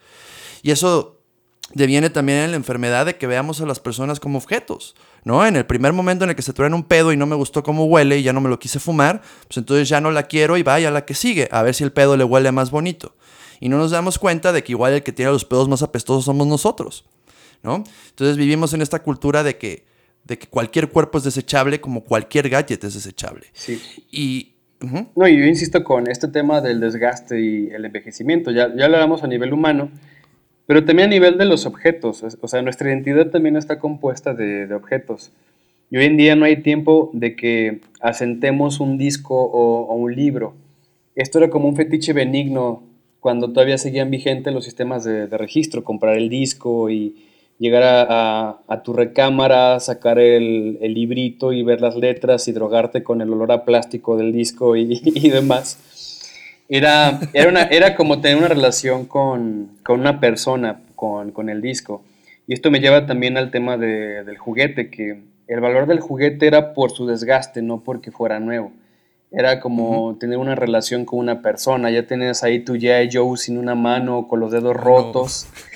[0.63, 1.19] Y eso
[1.73, 5.45] deviene también en la enfermedad de que veamos a las personas como objetos, ¿no?
[5.45, 7.63] En el primer momento en el que se traen un pedo y no me gustó
[7.63, 10.57] cómo huele y ya no me lo quise fumar, pues entonces ya no la quiero
[10.57, 13.15] y vaya a la que sigue, a ver si el pedo le huele más bonito.
[13.59, 16.25] Y no nos damos cuenta de que igual el que tiene los pedos más apestosos
[16.25, 17.05] somos nosotros.
[17.65, 19.85] Entonces vivimos en esta cultura de que,
[20.23, 23.47] de que cualquier cuerpo es desechable como cualquier gadget es desechable.
[23.53, 23.81] Sí.
[24.11, 24.51] Y...
[25.15, 28.95] No, y yo insisto con este tema del desgaste y el envejecimiento, ya, ya lo
[28.95, 29.89] hablamos a nivel humano,
[30.67, 34.67] pero también a nivel de los objetos, o sea, nuestra identidad también está compuesta de,
[34.67, 35.31] de objetos.
[35.89, 40.15] Y hoy en día no hay tiempo de que asentemos un disco o, o, un
[40.15, 40.55] libro.
[41.15, 42.83] Esto era como un fetiche benigno
[43.19, 47.15] cuando todavía seguían vigentes los sistemas de, de registro, comprar el disco y,
[47.57, 53.31] llegar a, tu recámara, sacar el, librito y ver las letras y drogarte con el
[53.31, 54.99] olor a plástico del disco y,
[55.29, 55.79] demás.
[56.67, 62.03] Era, era, una, era como tener una relación con, una persona, con, el disco.
[62.47, 66.73] Y esto me lleva también al tema del juguete, que el valor del juguete era
[66.73, 68.71] por su desgaste, no porque fuera nuevo.
[69.31, 71.91] Era como tener una relación con una persona.
[71.91, 73.09] Ya tenías ahí tu G.I.
[73.11, 75.47] Joe sin una mano, con los dedos rotos.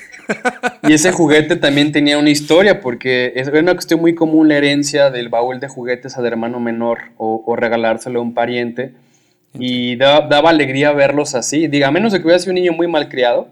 [0.84, 5.09] y ese juguete también tenía una historia, porque es una cuestión muy común la herencia
[5.09, 8.93] del baúl de juguetes al hermano menor o, regalárselo a un pariente.
[9.53, 11.67] Y daba, alegría verlos así.
[11.67, 13.47] Diga, a menos de que hubiera sido un niño muy malcriado,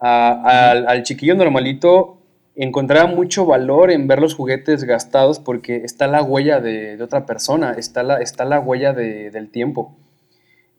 [0.00, 2.18] al, al chiquillo normalito
[2.58, 7.74] encontraba mucho valor en ver los juguetes gastados porque está la huella de, otra persona,
[7.78, 9.94] está la, está la huella del tiempo.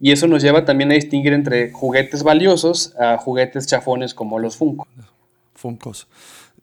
[0.01, 4.57] Y eso nos lleva también a distinguir entre juguetes valiosos a juguetes chafones como los
[4.57, 4.87] Funko.
[5.59, 6.07] Funkos.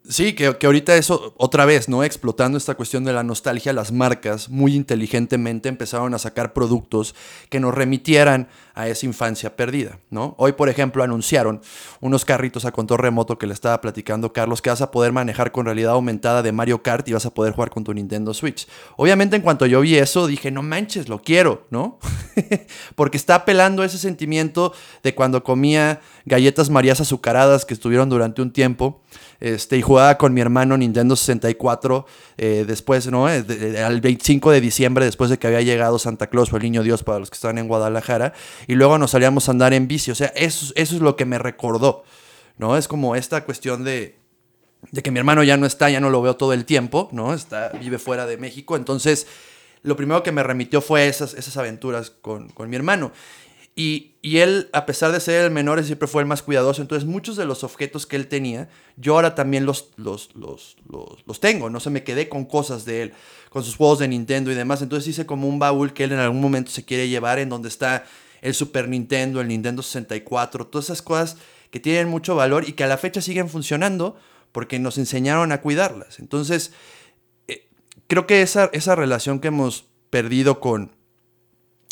[0.08, 2.04] Sí, que, que, ahorita eso, otra vez, ¿no?
[2.04, 7.16] Explotando esta cuestión de la nostalgia, las marcas muy inteligentemente empezaron a sacar productos
[7.48, 10.36] que nos remitieran a esa infancia perdida, ¿no?
[10.38, 11.60] Hoy, por ejemplo, anunciaron
[12.00, 15.50] unos carritos a control remoto que le estaba platicando Carlos, que vas a poder manejar
[15.50, 18.68] con realidad aumentada de Mario Kart y vas a poder jugar con tu Nintendo Switch.
[18.96, 21.98] Obviamente, en cuanto yo vi eso, dije, no manches, lo quiero, ¿no?
[22.94, 28.52] Porque está apelando ese sentimiento de cuando comía galletas marías azucaradas que estuvieron durante un
[28.52, 29.02] tiempo
[29.40, 32.06] este, y jugaba con mi hermano Nintendo 64
[32.38, 33.28] eh, después, ¿no?
[33.28, 37.02] Eh, 25 de diciembre, después de que había llegado Santa Claus o el Niño Dios
[37.02, 38.32] para los que están en Guadalajara.
[38.66, 40.10] Y luego nos salíamos a andar en bici.
[40.10, 42.04] O sea, eso, eso es lo que me recordó,
[42.58, 42.76] ¿no?
[42.76, 44.18] Es como esta cuestión de,
[44.90, 47.34] de que mi hermano ya no está, ya no lo veo todo el tiempo, ¿no?
[47.34, 48.76] Está, vive fuera de México.
[48.76, 49.26] Entonces,
[49.82, 53.12] lo primero que me remitió fue esas, esas aventuras con, con mi hermano.
[53.78, 56.80] Y, él, a pesar de ser el menor, siempre fue el más cuidadoso.
[56.80, 60.76] Entonces, muchos de los objetos que él tenía, yo ahora también los, los, los,
[61.26, 61.68] los, tengo.
[61.68, 63.12] No se me quedé con cosas de él,
[63.50, 64.80] con sus juegos de Nintendo y demás.
[64.80, 67.68] Entonces, hice como un baúl que él en algún momento se quiere llevar, en donde
[67.68, 68.04] está
[68.40, 71.36] el Super Nintendo, el Nintendo 64, todas esas cosas
[71.70, 74.16] que tienen mucho valor y que a la fecha siguen funcionando
[74.52, 76.18] porque nos enseñaron a cuidarlas.
[76.18, 76.72] Entonces,
[77.46, 77.68] eh,
[78.06, 80.92] creo que esa, esa relación que hemos perdido con,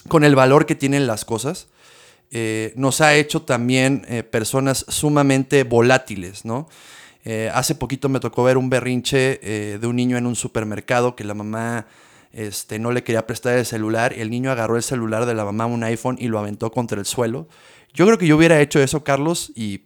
[0.08, 1.68] con el valor que tienen las cosas,
[2.36, 6.68] eh, nos ha hecho también eh, personas sumamente volátiles, ¿no?
[7.24, 9.38] Eh, hace poquito me tocó ver un berrinche
[9.78, 11.86] de un niño en un supermercado que la mamá
[12.32, 15.66] este, no le quería prestar el celular el niño agarró el celular de la mamá,
[15.66, 17.46] un iPhone, y lo aventó contra el suelo.
[17.94, 19.84] Yo creo que yo hubiera hecho eso, Carlos, y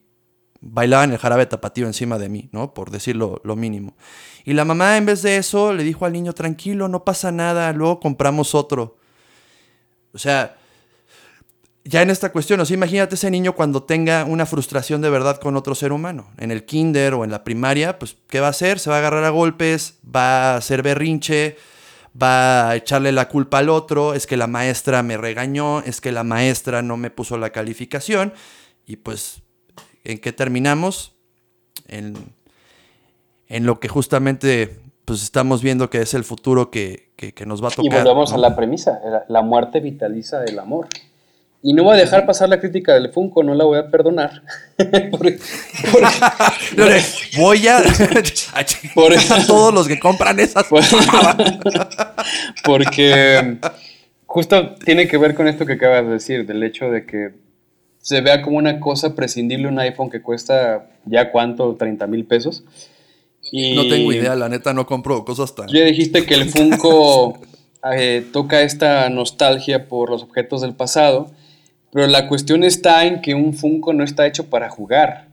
[0.62, 2.72] bailaba en el jarabe tapatío encima de mí, ¿no?
[2.72, 3.94] Por decirlo lo mínimo.
[4.46, 7.70] Y la mamá, en vez de eso, le dijo al niño, tranquilo, no pasa nada,
[7.74, 8.96] luego compramos otro.
[10.14, 10.56] O sea,
[11.88, 15.40] ya en esta cuestión, o sea, imagínate ese niño cuando tenga una frustración de verdad
[15.40, 18.50] con otro ser humano, en el kinder o en la primaria, pues, ¿qué va a
[18.50, 18.78] hacer?
[18.78, 21.56] Se va a agarrar a golpes, va a hacer berrinche,
[22.20, 26.12] va a echarle la culpa al otro, es que la maestra me regañó, es que
[26.12, 28.34] la maestra no me puso la calificación,
[28.84, 29.40] y pues,
[30.04, 31.14] ¿en qué terminamos?
[31.86, 32.16] En,
[33.46, 37.08] en lo que justamente pues estamos viendo que es el futuro que,
[37.46, 37.86] nos va a tocar.
[37.86, 40.86] Y volvemos a la premisa, la muerte vitaliza el amor.
[41.60, 44.42] Y no voy a dejar pasar la crítica del Funko, no la voy a perdonar.
[47.36, 47.78] voy a,
[48.54, 50.66] a todos los que compran esas.
[52.64, 53.58] porque
[54.26, 57.32] justo tiene que ver con esto que acabas de decir, del hecho de que
[57.98, 62.62] se vea como una cosa prescindible un iPhone que cuesta ya cuánto, 30 mil pesos.
[63.52, 65.66] No tengo idea, la neta no compro cosas tan...
[65.68, 67.38] Ya dijiste que el Funko
[67.92, 71.32] eh, toca esta nostalgia por los objetos del pasado
[71.92, 75.28] pero la cuestión está en que un Funko no está hecho para jugar.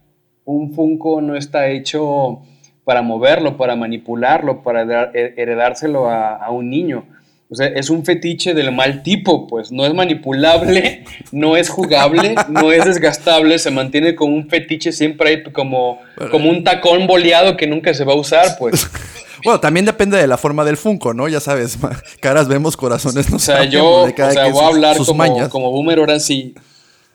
[0.45, 2.41] Un Funko no está hecho
[2.83, 7.05] para moverlo, para manipularlo, para heredárselo a, un niño.
[7.49, 12.35] O sea, es un fetiche del mal tipo, pues no es manipulable, no es jugable,
[12.49, 15.99] no es desgastable, se mantiene como un fetiche siempre ahí como,
[16.31, 18.89] como un tacón boleado que nunca se va a usar, pues.
[19.45, 21.27] Bueno, también depende de la forma del Funko, ¿no?
[21.27, 21.77] Ya sabes,
[22.19, 25.99] caras vemos, corazones no O sea, yo o sea, voy a hablar como, como boomer
[25.99, 26.55] ahora sí.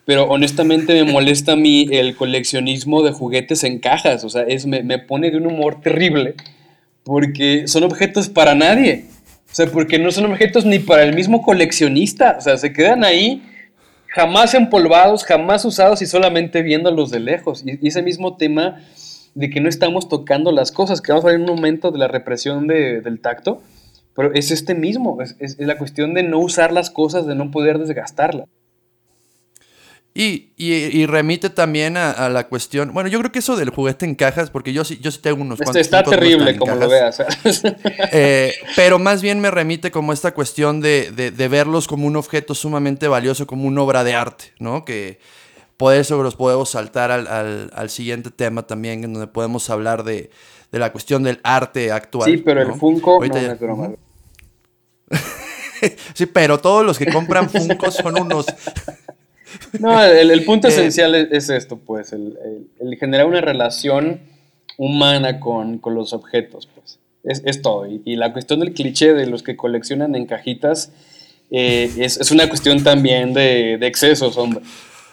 [0.05, 4.23] Pero honestamente me molesta a mí el coleccionismo de juguetes en cajas.
[4.23, 6.35] O sea, es, me, me pone de un humor terrible
[7.03, 9.05] porque son objetos para nadie.
[9.51, 12.35] O sea, porque no son objetos ni para el mismo coleccionista.
[12.39, 13.43] O sea, se quedan ahí
[14.07, 17.63] jamás empolvados, jamás usados y solamente viéndolos de lejos.
[17.65, 18.79] y ese mismo tema
[19.33, 21.99] de que no estamos tocando las cosas, que vamos a ver en un momento de
[21.99, 23.61] la represión del tacto,
[24.15, 27.79] pero es este mismo, es, la cuestión de no usar las cosas, de no poder
[27.79, 28.47] desgastarlas.
[30.13, 34.15] Y, y, remite también a, la cuestión, bueno, yo creo que eso del juguete en
[34.15, 37.23] cajas, porque yo sí, yo sí tengo unos este Está terrible como lo veas.
[38.11, 42.53] Eh, pero más bien me remite como esta cuestión de, de, verlos como un objeto
[42.53, 44.83] sumamente valioso, como una obra de arte, ¿no?
[44.83, 45.19] Que,
[45.81, 50.29] por eso los podemos saltar al, siguiente tema también, en donde podemos hablar de,
[50.71, 52.31] de la cuestión del arte actual.
[52.31, 52.73] Sí, pero ¿no?
[52.73, 53.91] el Funko Ahorita no, ya- no es broma.
[56.13, 58.45] Sí, pero todos los que compran Funko son unos...
[59.79, 63.41] No, el, el punto Eh, esencial es, es esto, pues, el, el- el generar una
[63.41, 64.21] relación
[64.77, 66.99] humana con, con los objetos, pues.
[67.23, 67.85] Es, es todo.
[67.87, 70.91] Y, y la cuestión del cliché de los que coleccionan en cajitas
[71.51, 74.61] eh, es, es una cuestión también de, de excesos, hombre.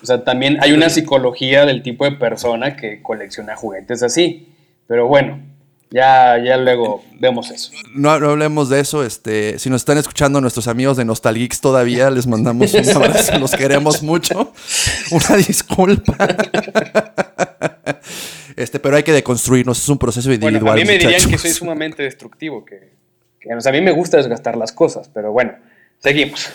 [0.03, 4.49] O sea, también hay una psicología del tipo de persona que colecciona juguetes así.
[4.87, 5.41] Pero bueno,
[5.91, 7.73] ya, ya luego vemos eso.
[7.95, 9.05] No, no hablemos de eso.
[9.05, 13.39] Este, si nos están escuchando nuestros amigos de Nostalgeeks todavía, les mandamos un abrazo.
[13.39, 14.53] Los queremos mucho.
[15.11, 16.17] Una disculpa.
[18.57, 19.79] Este, pero hay que deconstruirnos.
[19.81, 20.61] Es un proceso individual.
[20.61, 21.31] Bueno, a mí me dirían muchachos.
[21.31, 22.93] que soy sumamente destructivo, que,
[23.41, 25.53] que, o sea, a mí me gusta desgastar las cosas, pero bueno,
[26.01, 26.51] seguimos.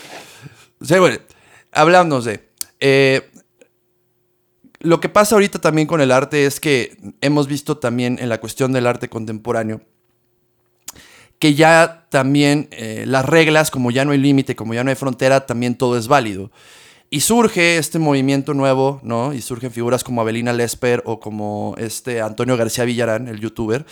[0.81, 1.17] Sí, bueno,
[1.71, 2.41] hablamos de.
[2.81, 3.21] eh,
[4.83, 8.39] lo que pasa ahorita también con el arte es que hemos visto también en la
[8.39, 9.81] cuestión del arte contemporáneo
[11.39, 14.95] que ya también eh, las reglas, como ya no hay límite, como ya no hay
[14.95, 16.51] frontera, también todo es válido.
[17.09, 19.33] Y surge este movimiento nuevo, ¿no?
[19.33, 23.85] Y surgen figuras como Abelina Lesper o como este Antonio García Villarán, el youtuber,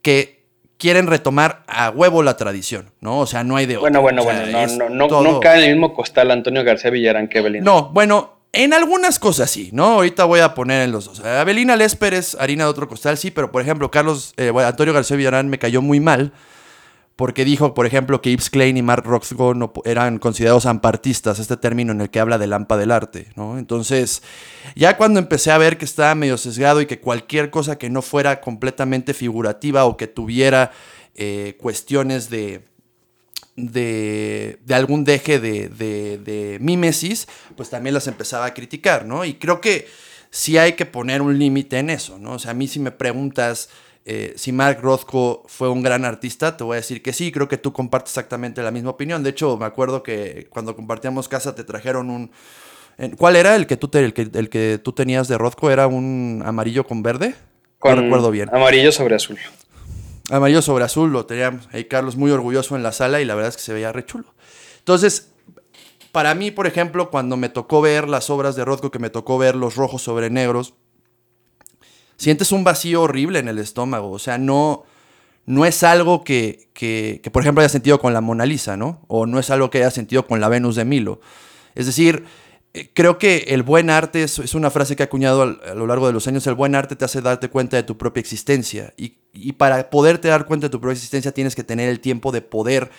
[0.00, 0.46] que
[0.78, 3.18] quieren retomar a huevo la tradición, ¿no?
[3.20, 3.90] O sea, no hay de otra.
[4.00, 6.30] Bueno, bueno, O sea, bueno, no, no, no, todo- no cae en el mismo costal
[6.30, 7.62] Antonio García Villarán que Evelyn.
[7.62, 9.84] no, bueno, en algunas cosas sí, ¿no?
[9.84, 11.20] Ahorita voy a poner en los dos.
[11.20, 15.16] Abelina Lesper es harina de otro costal, sí, pero por ejemplo, Carlos, eh, Antonio García
[15.18, 16.32] Villarán me cayó muy mal
[17.16, 21.58] porque dijo, por ejemplo, que Yves Klein y Mark Rothko no eran considerados ampartistas, este
[21.58, 23.58] término en el que habla del AMPA del arte, ¿no?
[23.58, 24.22] Entonces,
[24.74, 28.00] ya cuando empecé a ver que estaba medio sesgado y que cualquier cosa que no
[28.00, 30.72] fuera completamente figurativa o que tuviera
[31.14, 32.64] eh, cuestiones de,
[33.56, 37.26] de, de algún deje de, de, de mímesis,
[37.56, 39.24] pues también las empezaba a criticar, ¿no?
[39.24, 39.88] Y creo que
[40.30, 42.32] sí hay que poner un límite en eso, ¿no?
[42.32, 43.70] O sea, a mí si me preguntas
[44.04, 47.48] eh, si Mark Rothko fue un gran artista, te voy a decir que sí, creo
[47.48, 49.22] que tú compartes exactamente la misma opinión.
[49.24, 52.30] De hecho, me acuerdo que cuando compartíamos casa te trajeron un...
[53.18, 55.70] ¿Cuál era el que tú, te- el que, el que tú tenías de Rothko?
[55.70, 57.34] ¿Era un amarillo con verde?
[57.78, 58.48] Con no recuerdo bien.
[58.54, 59.38] Amarillo sobre azul.
[60.30, 63.50] Amarillo sobre azul, lo teníamos ahí Carlos muy orgulloso en la sala y la verdad
[63.50, 64.34] es que se veía re chulo.
[64.78, 65.32] Entonces,
[66.10, 69.38] para mí, por ejemplo, cuando me tocó ver las obras de Rothko, que me tocó
[69.38, 70.74] ver los rojos sobre negros,
[72.16, 74.10] sientes un vacío horrible en el estómago.
[74.10, 74.84] O sea, no,
[75.44, 79.04] no es algo que, que, que, por ejemplo, haya sentido con la Mona Lisa, ¿no?
[79.08, 81.20] O no es algo que haya sentido con la Venus de Milo.
[81.74, 82.24] Es decir,
[82.72, 85.86] eh, creo que el buen arte es, es una frase que ha acuñado a lo
[85.86, 86.46] largo de los años.
[86.46, 88.92] El buen arte te hace darte cuenta de tu propia existencia.
[88.96, 92.32] Y, y para poderte dar cuenta de tu propia existencia tienes que tener el tiempo
[92.32, 92.90] de poder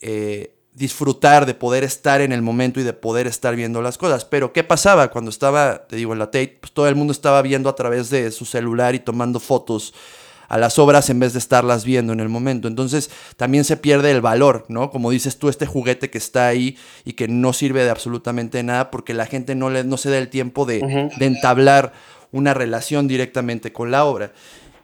[0.00, 4.24] eh, disfrutar, de poder estar en el momento y de poder estar viendo las cosas.
[4.24, 6.58] Pero, ¿qué pasaba cuando estaba, te digo, en la Tate?
[6.60, 9.92] Pues todo el mundo estaba viendo a través de su celular y tomando fotos
[10.48, 12.68] a las obras en vez de estarlas viendo en el momento.
[12.68, 14.90] Entonces también se pierde el valor, ¿no?
[14.90, 18.90] Como dices tú, este juguete que está ahí y que no sirve de absolutamente nada
[18.90, 21.92] porque la gente no, le, no se da el tiempo de, de entablar
[22.32, 24.32] una relación directamente con la obra.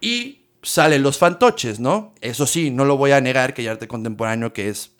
[0.01, 2.12] Y salen los fantoches, ¿no?
[2.21, 4.91] Eso sí, no lo voy a negar que hay arte contemporáneo que es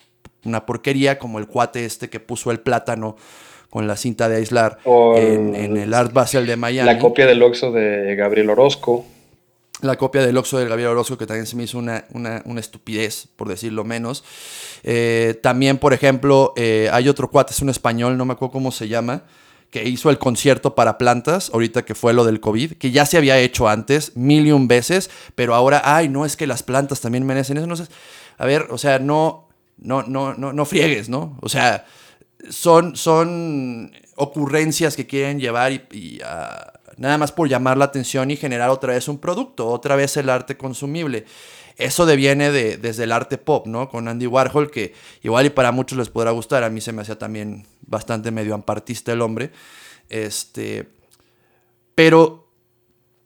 [0.45, 3.17] una porquería, como el cuate este que puso el plátano
[3.69, 4.77] con la cinta de aislar
[5.17, 6.85] en, el- en el Art Basel de Miami.
[6.93, 9.05] La copia del Oxxo de Gabriel Orozco.
[9.81, 12.59] La copia del Oxxo del Gabriel Orozco, que también se me hizo una, una- una
[12.61, 14.23] estupidez, por decirlo menos.
[14.83, 18.71] Eh, también, por ejemplo, eh, hay otro cuate, es un español, no me acuerdo cómo
[18.71, 19.23] se llama,
[19.75, 23.17] que hizo el concierto para plantas, ahorita que fue lo del COVID, que ya se
[23.17, 27.01] había hecho antes, mil y un veces, pero ahora, ay, no, es que las plantas
[27.01, 27.67] también merecen eso.
[27.67, 27.83] No sé.
[28.37, 31.37] A ver, o sea, no, no, no, no, no friegues, ¿no?
[31.41, 31.85] O sea,
[32.49, 38.31] son, son ocurrencias que quieren llevar y, y, ah, nada más por llamar la atención
[38.31, 41.25] y generar otra vez un producto, otra vez el arte consumible.
[41.77, 43.89] Eso deviene de, desde el arte pop, ¿no?
[43.89, 44.93] Con Andy Warhol, que
[45.23, 48.55] igual y para muchos les podrá gustar, a mí se me hacía también bastante medio
[48.55, 49.51] ampartista el hombre.
[50.09, 50.87] Este,
[51.95, 52.47] pero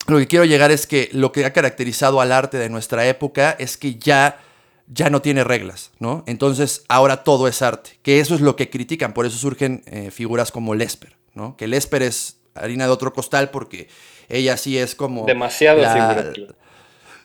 [0.08, 3.56] lo que quiero llegar es que lo que ha caracterizado al arte de nuestra época
[3.60, 4.40] es que ya
[4.92, 6.24] ya no tiene reglas, ¿no?
[6.26, 10.10] Entonces ahora todo es arte, que eso es lo que critican, por eso surgen eh,
[10.10, 11.56] figuras como Lesper, ¿no?
[11.56, 13.88] Que Lesper es harina de otro costal porque
[14.28, 15.26] ella sí es como...
[15.26, 16.34] Demasiado la-.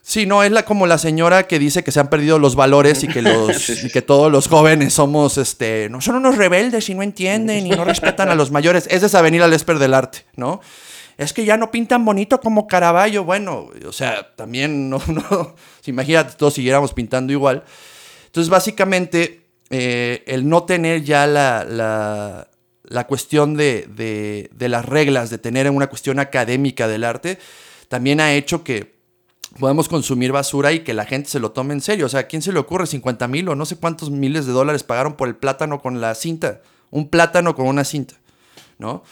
[0.01, 3.03] Sí, no, es la, como la señora que dice que se han perdido los valores
[3.03, 3.87] y que, los, Sí, sí.
[3.87, 7.71] y que todos los jóvenes somos, este, no son unos rebeldes y no entienden y
[7.71, 8.87] no respetan a los mayores.
[8.91, 10.61] Esa es Avenida Lesper del arte, ¿no?
[11.17, 13.23] Es que ya no pintan bonito como Caravaggio.
[13.23, 15.55] Bueno, o sea, también no, no,
[15.85, 17.63] imagínate, todos siguiéramos pintando igual.
[18.27, 22.47] Entonces, básicamente, eh, el no tener ya la, la,
[22.87, 23.87] la cuestión de,
[24.51, 27.39] de, las reglas, de tener una cuestión académica del arte,
[27.87, 28.95] también ha hecho que
[29.59, 32.05] podemos consumir basura y que la gente se lo tome en serio.
[32.05, 34.53] O sea, ¿a quién se le ocurre 50 mil o no sé cuántos miles de
[34.53, 36.61] dólares pagaron por el plátano con la cinta?
[36.91, 38.15] Un plátano con una cinta,
[38.77, 39.03] ¿no?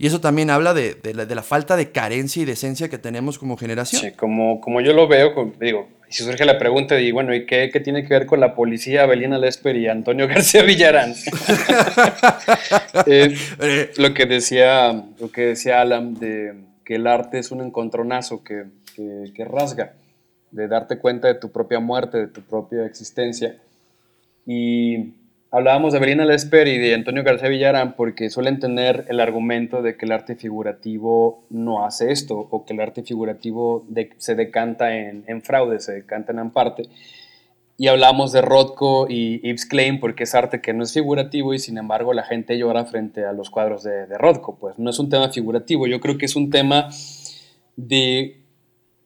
[0.00, 3.58] Y eso también habla de, la, falta de carencia y de esencia que tenemos como
[3.58, 4.00] generación.
[4.00, 7.68] Sí, como, como yo lo veo, digo, si surge la pregunta de, bueno, ¿y qué,
[7.84, 11.12] tiene que ver con la policía Belina Lesper y Antonio García Villarán?
[13.06, 13.36] Eh,
[13.98, 18.64] lo, que decía, lo que decía Alan, de que el arte es un encontronazo que,
[18.96, 19.92] que rasga,
[20.50, 23.58] de darte cuenta de tu propia muerte, de tu propia existencia.
[24.46, 25.12] Y
[25.52, 29.96] Hablábamos de Belina Lesper y de Antonio García Villarán porque suelen tener el argumento de
[29.96, 33.84] que el arte figurativo no hace esto o que el arte figurativo
[34.18, 36.84] se decanta en, fraude, se decanta en parte.
[37.76, 41.58] Y hablamos de Rothko y Yves Klein porque es arte que no es figurativo y
[41.58, 44.56] sin embargo la gente llora frente a los cuadros de, de Rothko.
[44.56, 46.90] Pues no es un tema figurativo, yo creo que es un tema
[47.74, 48.36] de...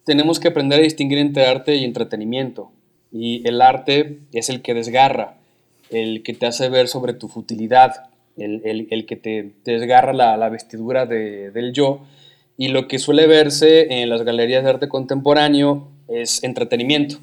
[0.04, 2.70] Tenemos que aprender a distinguir entre arte y entretenimiento.
[3.10, 5.38] Y el arte es el que desgarra
[5.90, 11.72] el que te hace ver sobre tu futilidad, el, que te, desgarra la, vestidura del
[11.72, 12.00] yo.
[12.56, 17.16] Y lo que suele verse en las galerías de arte contemporáneo es entretenimiento.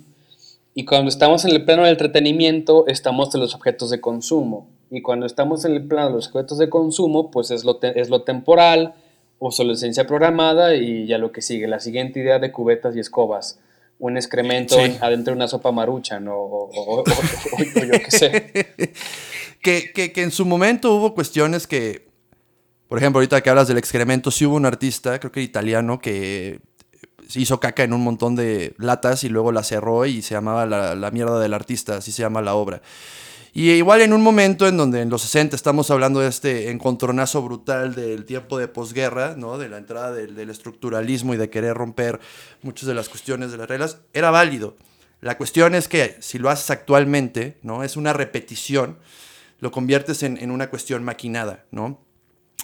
[0.73, 4.67] Y cuando estamos en el plano del entretenimiento, estamos en los objetos de consumo.
[4.89, 8.09] Y cuando estamos en el plano de los objetos de consumo, pues es lo, es
[8.09, 8.93] lo temporal,
[9.39, 13.59] obsolescencia programada y ya lo que sigue, la siguiente idea de cubetas y escobas
[14.01, 16.33] un excremento adentro de una sopa marucha, ¿no?
[16.35, 17.03] o,
[17.75, 18.93] yo qué sé.
[19.61, 22.07] que, que, en su momento hubo cuestiones que,
[22.87, 26.61] por ejemplo, ahorita que hablas del excremento, sí hubo un artista, creo que italiano, que
[27.35, 30.95] hizo caca en un montón de latas y luego la cerró y se llamaba la,
[30.95, 32.81] la mierda del artista, así se llama la obra.
[33.53, 37.41] Y igual en un momento en donde en los 60 estamos hablando de este encontronazo
[37.41, 39.57] brutal del tiempo de posguerra, ¿no?
[39.57, 42.21] de la entrada del, estructuralismo y de querer romper
[42.61, 44.77] muchas de las cuestiones de las reglas, era válido.
[45.19, 47.83] La cuestión es que si lo haces actualmente, ¿no?
[47.83, 48.99] es una repetición,
[49.59, 51.65] lo conviertes en, una cuestión maquinada.
[51.71, 51.99] ¿no?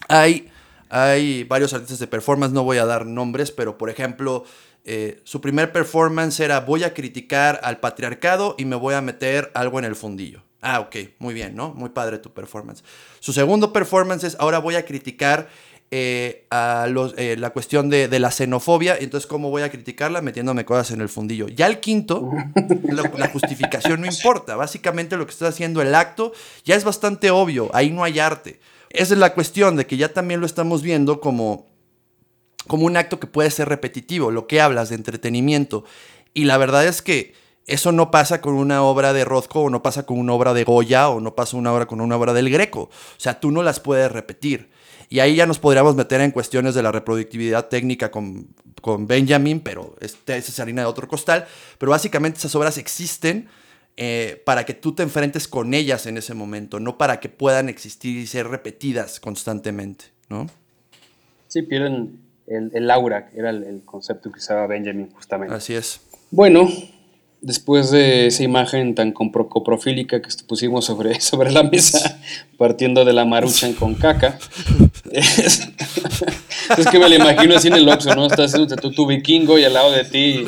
[0.08, 0.50] Hay,
[0.90, 4.46] hay varios artistas de performance, no voy a dar nombres, pero por ejemplo...
[4.90, 9.52] Eh, su primer performance era voy a criticar al patriarcado y me voy a meter
[9.54, 10.47] algo en el fundillo.
[10.62, 11.74] Ah, ok, muy bien, ¿no?
[11.74, 12.84] Muy padre tu performance.
[13.20, 15.50] Su segundo performance es, ahora voy a criticar
[15.90, 20.66] eh, a los, eh, la cuestión de, la xenofobia, entonces cómo voy a criticarla metiéndome
[20.66, 21.48] cosas en el fundillo.
[21.48, 22.30] Ya el quinto,
[22.84, 26.34] la, justificación no importa, básicamente lo que está haciendo el acto
[26.66, 28.60] ya es bastante obvio, ahí no hay arte.
[28.90, 31.68] Esa es la cuestión de que ya también lo estamos viendo como,
[32.68, 35.86] como un acto que puede ser repetitivo, lo que hablas de entretenimiento.
[36.34, 37.34] Y la verdad es que
[37.68, 40.64] eso no pasa con una obra de Rothko o no pasa con una obra de
[40.64, 42.84] Goya o no pasa una obra con una obra del Greco.
[42.84, 44.70] O sea, tú no las puedes repetir.
[45.10, 48.48] Y ahí ya nos podríamos meter en cuestiones de la reproductividad técnica con,
[48.82, 51.46] con Benjamin, pero este, esa es harina de otro costal.
[51.78, 53.50] Pero básicamente esas obras existen
[53.98, 57.68] eh, para que tú te enfrentes con ellas en ese momento, no para que puedan
[57.68, 60.48] existir y ser repetidas constantemente, ¿no?
[61.48, 65.54] Sí, pierden el, el aura, era el, el concepto que usaba Benjamin justamente.
[65.54, 66.02] Así es.
[66.30, 66.70] Bueno,
[67.42, 72.20] después de esa imagen tan coprofílica que pusimos sobre, sobre la mesa,
[72.58, 74.40] partiendo de la maruchan con caca,
[75.12, 75.70] es,
[76.92, 78.28] que me la imagino así en el Oxxo, ¿no?
[78.28, 80.46] Estás tu, tu vikingo y al lado de ti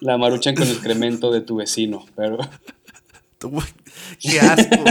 [0.00, 2.38] la maruchan con excremento de tu vecino, pero...
[4.18, 4.84] ¡Qué asco!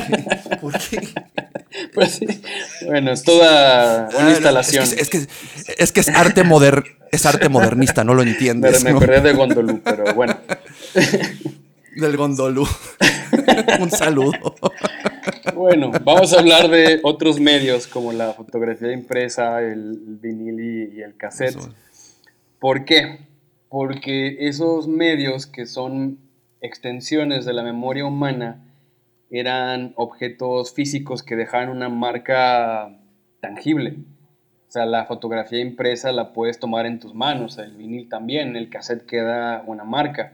[0.61, 1.07] ¿Por qué?
[1.93, 2.19] Pues
[2.87, 4.83] bueno, es toda una instalación.
[4.83, 5.27] Es que
[5.77, 8.83] es, que, es, arte moder, es arte modernista, no lo entiendes.
[8.83, 10.35] Me, acordé de Gondolú, pero bueno.
[11.95, 12.67] Del Gondolú.
[13.79, 14.55] Un saludo.
[15.53, 21.15] Bueno, vamos a hablar de otros medios como la fotografía impresa, el vinil y, el
[21.15, 21.59] cassette.
[22.59, 23.27] ¿Por qué?
[23.69, 26.17] Porque esos medios que son
[26.61, 28.65] extensiones de la memoria humana
[29.31, 32.97] eran objetos físicos que dejaban una marca
[33.41, 33.97] tangible.
[34.67, 38.69] O sea, la fotografía impresa la puedes tomar en tus manos, el vinil también, el
[38.69, 40.33] cassette queda una marca.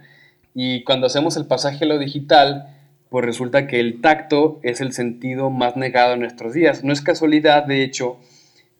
[0.53, 2.67] Y cuando hacemos el pasaje a lo digital,
[3.09, 6.83] pues resulta que el tacto es el sentido más negado en nuestros días.
[6.83, 8.17] No es casualidad, de hecho,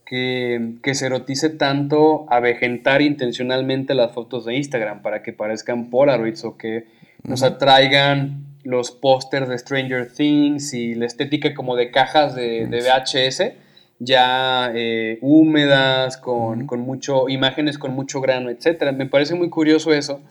[0.06, 6.58] que, se erotice tanto avejentar intencionalmente las fotos de Instagram para que parezcan Polaroids o
[6.58, 6.86] que
[7.24, 12.82] nos atraigan los pósters de Stranger Things y la estética como de cajas de, de
[12.82, 13.56] VHS
[14.00, 18.92] ya eh, húmedas, con, mucho, imágenes con mucho grano, etc.
[18.94, 20.22] Me parece muy curioso eso,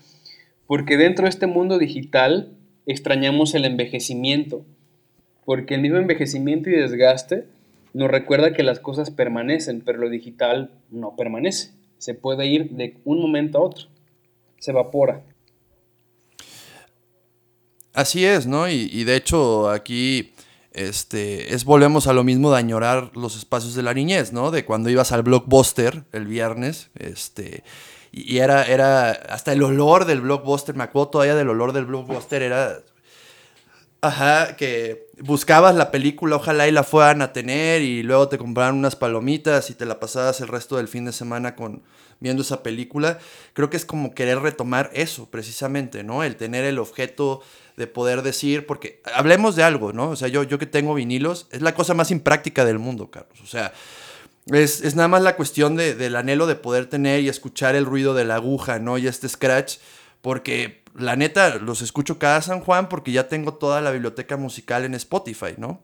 [0.67, 2.53] porque dentro de este mundo digital
[2.87, 4.65] extrañamos el envejecimiento,
[5.45, 7.47] porque el mismo envejecimiento y desgaste
[7.93, 12.97] nos recuerda que las cosas permanecen, pero lo digital no permanece, se puede ir de
[13.05, 13.87] un momento a otro,
[14.59, 15.23] se evapora.
[17.95, 18.69] Así es, ¿no?
[18.69, 20.35] Y, y de hecho aquí
[20.75, 24.51] este, es volvemos a lo mismo de añorar los espacios de la niñez, ¿no?
[24.51, 27.63] De cuando ibas al blockbuster el viernes, este,
[28.11, 32.43] y, era, era hasta el olor del blockbuster, me acuerdo todavía del olor del blockbuster,
[32.43, 32.81] era,
[34.01, 38.75] ajá, que buscabas la película, ojalá y la fueran a tener, y luego te compraban
[38.75, 41.85] unas palomitas y te la pasabas el resto del fin de semana con
[42.19, 43.19] viendo esa película,
[43.53, 46.25] creo que es como querer retomar eso, precisamente, ¿no?
[46.25, 47.43] El tener el objeto
[47.77, 50.11] de poder decir, porque hablemos de algo, ¿no?
[50.11, 53.41] O sea, yo, yo que tengo vinilos, es la cosa más impráctica del mundo, Carlos.
[53.43, 53.73] O sea,
[54.53, 57.87] es, es nada más la cuestión de, del anhelo de poder tener y escuchar el
[57.87, 58.99] ruido de la aguja, ¿no?
[58.99, 59.79] Y este scratch,
[60.21, 64.85] porque la neta, los escucho cada San Juan porque ya tengo toda la biblioteca musical
[64.85, 65.83] en Spotify, ¿no?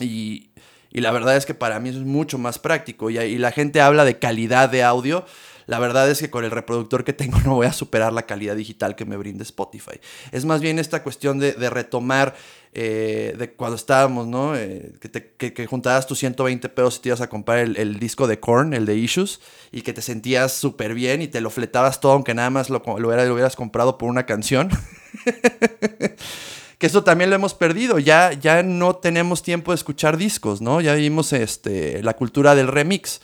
[0.00, 0.50] Y,
[0.90, 3.10] y la verdad es que para mí eso es mucho más práctico.
[3.10, 5.24] Y, y la gente habla de calidad de audio.
[5.70, 8.56] La verdad es que con el reproductor que tengo no voy a superar la calidad
[8.56, 10.00] digital que me brinda Spotify.
[10.32, 12.34] Es más bien esta cuestión de, de retomar
[12.72, 14.56] eh, de cuando estábamos, ¿no?
[14.56, 18.40] Eh, que, que, juntabas tus 120 pesos y te ibas a comprar el, disco de
[18.40, 19.40] Korn, el de Issues,
[19.70, 22.82] y que te sentías súper bien y te lo fletabas todo, aunque nada más lo,
[22.98, 24.70] lo, era, lo hubieras comprado por una canción.
[26.78, 28.00] que eso también lo hemos perdido.
[28.00, 30.80] Ya, ya no tenemos tiempo de escuchar discos, ¿no?
[30.80, 33.20] Ya vimos este, la cultura del remix.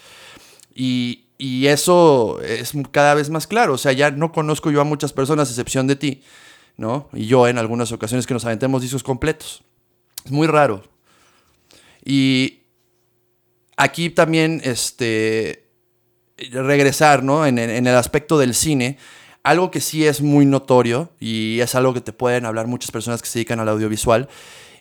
[0.77, 3.75] Y, y eso es cada vez más claro.
[3.75, 6.23] O sea, ya no conozco yo a muchas personas, excepción de ti,
[6.77, 7.09] ¿no?
[7.13, 9.63] Y yo en algunas ocasiones que nos aventemos discos completos.
[10.25, 10.83] Es muy raro.
[12.05, 12.61] Y
[13.77, 15.69] aquí también, este,
[16.37, 17.47] regresar, ¿no?
[17.47, 18.99] En, en, el aspecto del cine,
[19.43, 23.23] algo que sí es muy notorio y es algo que te pueden hablar muchas personas
[23.23, 24.29] que se dedican al audiovisual,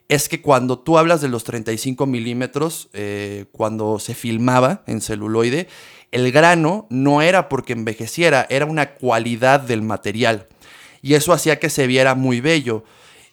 [0.08, 5.68] es que cuando tú hablas de los 35 milímetros, eh, cuando se filmaba en celuloide,
[6.12, 10.47] el grano no era porque envejeciera, era una cualidad del material.
[11.01, 12.84] Y eso hacía que se viera muy bello.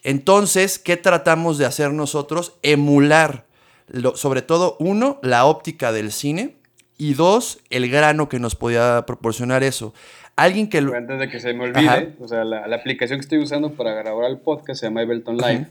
[0.02, 2.58] Entonces, ¿qué tratamos de hacer nosotros?
[2.62, 3.46] Emular,
[3.86, 6.56] lo, sobre todo, uno, la óptica del cine
[6.98, 9.94] y dos, el grano que nos podía proporcionar eso.
[10.36, 10.94] Alguien que lo...
[10.94, 12.06] Antes de que se me olvide, Ajá.
[12.18, 15.36] o sea, la, la, aplicación que estoy usando para grabar el podcast se llama Ableton
[15.36, 15.68] Live.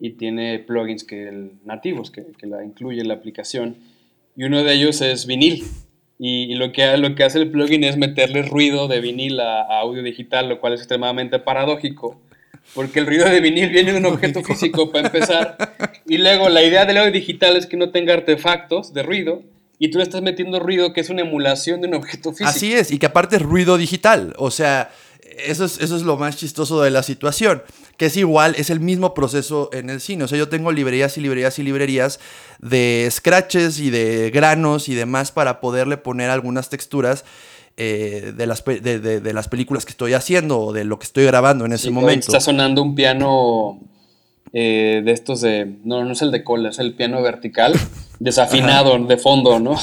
[0.00, 3.76] Y tiene plugins que el, nativos que, que la incluye la aplicación.
[4.36, 5.64] Y uno de ellos es vinil.
[6.18, 9.62] Y, y, lo, que, lo que hace el plugin es meterle ruido de vinil a,
[9.62, 12.20] a, audio digital, lo cual es extremadamente paradójico,
[12.72, 15.56] porque el ruido de vinil viene de un objeto físico para empezar,
[16.06, 19.42] y luego la idea del audio digital es que no tenga artefactos de ruido,
[19.78, 22.48] y tú le estás metiendo ruido que es una emulación de un objeto físico.
[22.48, 24.92] Así es, y que aparte es ruido digital, o sea,
[25.44, 27.62] eso es, eso es lo más chistoso de la situación,
[27.96, 30.24] que es igual, es el mismo proceso en el cine.
[30.24, 32.20] O sea, yo tengo librerías y librerías y librerías
[32.60, 37.24] de scratches y de granos y demás para poderle poner algunas texturas.
[37.76, 41.06] Eh, de, las, de, de, de, las películas que estoy haciendo o de lo que
[41.06, 42.28] estoy grabando en ese sí, momento.
[42.28, 43.80] Está sonando un piano
[44.52, 45.78] eh, de estos de.
[45.82, 47.74] No, no es el de cola, es el piano vertical,
[48.20, 49.04] desafinado Ajá.
[49.04, 49.74] de fondo, ¿no?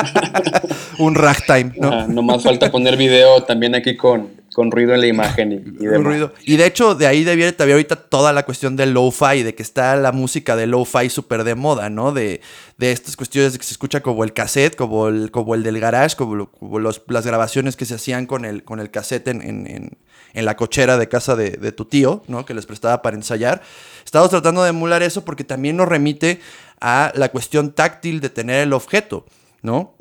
[1.00, 1.88] un ragtime, ¿no?
[1.88, 5.86] Ajá, nomás falta poner video también aquí con, con ruido en la imagen y, y
[5.86, 6.04] demás.
[6.04, 6.32] Ruido.
[6.44, 9.62] Y de hecho, de ahí debiera también ahorita toda la cuestión del lo-fi, de que
[9.62, 12.12] está la música de lo-fi súper de moda, ¿no?
[12.12, 12.40] De,
[12.78, 15.78] de estas cuestiones de que se escucha como el cassette, como el, como el del
[15.78, 19.42] garage, como, como los, las grabaciones que se hacían con el, con el cassette en,
[19.42, 19.98] en, en,
[20.34, 22.44] en la cochera de casa de, de, tu tío, ¿no?
[22.44, 23.62] Que les prestaba para ensayar.
[24.04, 26.40] Estamos tratando de emular eso porque también nos remite
[26.80, 29.26] a la cuestión táctil de tener el objeto,
[29.62, 29.94] ¿no?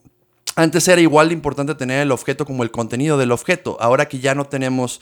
[0.59, 3.77] Antes era igual de importante tener el objeto como el contenido del objeto.
[3.79, 4.99] Ahora que ya no tenemos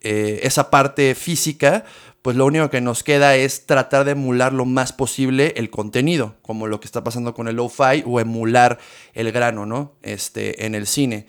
[0.00, 1.84] eh, esa parte física,
[2.22, 6.36] pues lo único que nos queda es tratar de emular lo más posible el contenido,
[6.40, 8.78] como lo que está pasando con el lo-fi o emular
[9.12, 9.92] el grano, ¿no?
[10.00, 11.26] Este, en el cine.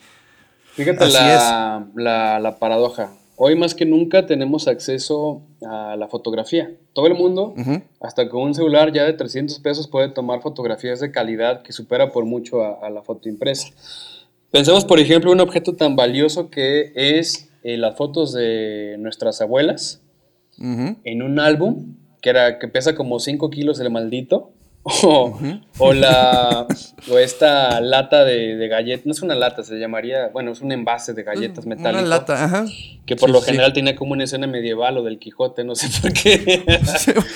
[0.72, 3.10] Fíjate la, la, la, paradoja.
[3.36, 6.74] Hoy más que nunca tenemos acceso a la fotografía.
[6.94, 7.82] Todo el mundo, uh -huh.
[8.00, 12.12] hasta con un celular ya de 300 pesos, puede tomar fotografías de calidad que supera
[12.12, 13.68] por mucho a, a la foto impresa.
[14.50, 20.00] Pensemos, por ejemplo, un objeto tan valioso que es eh, las fotos de nuestras abuelas
[20.58, 20.96] uh -huh.
[21.04, 24.50] en un álbum que, era, que pesa como 5 kilos el maldito.
[24.88, 25.60] O, uh -huh.
[25.78, 26.64] o, la,
[27.10, 30.70] o esta lata de, de, galletas, no es una lata, se llamaría, bueno, es un
[30.70, 32.02] envase de galletas metálicas.
[32.02, 32.66] Una lata, ajá.
[33.04, 33.74] Que por sí, lo general sí.
[33.74, 36.64] tiene como una escena medieval o del Quijote, no sé por qué.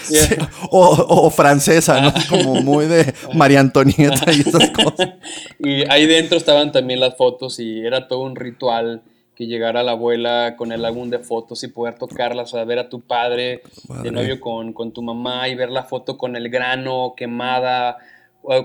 [0.03, 0.17] Sí.
[0.71, 2.13] O, o, francesa, ¿no?
[2.29, 5.15] Como muy de María Antonieta y esas cosas.
[5.59, 9.03] y ahí dentro estaban también las fotos y era todo un ritual
[9.41, 12.79] que llegara la abuela con el álbum de fotos y poder tocarlas, o sea, ver
[12.79, 13.63] a tu padre
[14.03, 17.97] de novio con, con, tu mamá y ver la foto con el grano quemada,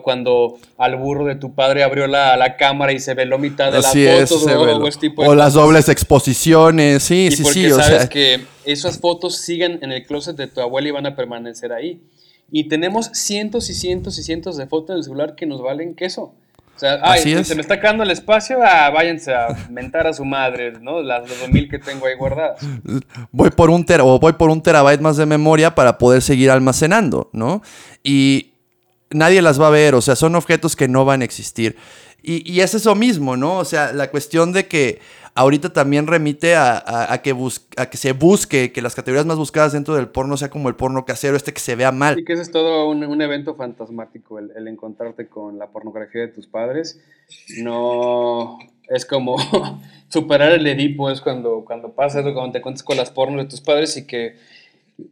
[0.03, 3.71] cuando al burro de tu padre abrió la, la cámara y se ve la mitad
[3.71, 7.43] de Así las es, fotos o, este tipo de las dobles exposiciones, sí, Y sí,
[7.43, 10.89] porque sí, o sabes sea, que esas fotos siguen en el closet de tu abuela
[10.89, 12.01] y van a permanecer ahí.
[12.51, 15.95] Y tenemos cientos y cientos y cientos de fotos en el celular que nos valen
[15.95, 16.33] queso.
[16.75, 17.47] O sea, ay, Así es.
[17.47, 21.01] se me está acabando el espacio, ah, váyanse a mentar a su madre, ¿no?
[21.01, 22.59] Las 2000 que tengo ahí guardadas.
[23.31, 26.51] voy por un tera, o voy por un terabyte más de memoria para poder seguir
[26.51, 27.61] almacenando, ¿no?
[28.03, 28.51] Y
[29.09, 31.77] nadie las va a ver, o sea, son objetos que no van a existir.
[32.25, 33.57] Y, y es eso mismo, ¿no?
[33.59, 34.99] O sea, la cuestión de que
[35.35, 39.25] ahorita también remite a, a- a que bus- a que se busque, que las categorías
[39.25, 42.17] más buscadas dentro del porno sea como el porno casero, este que se vea mal.
[42.17, 46.21] Y que ese es todo un, un evento fantasmático, el, el encontrarte con la pornografía
[46.21, 46.99] de tus padres.
[47.57, 48.57] No
[48.89, 49.35] es como
[50.09, 53.49] superar el Edipo, es cuando, cuando pasa eso, cuando te cuentas con las pornos de
[53.49, 54.37] tus padres y que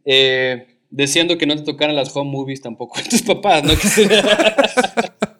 [0.04, 3.70] eh, deseando que no te tocaran las home movies tampoco de tus papás, ¿no?
[3.70, 4.24] Que sería-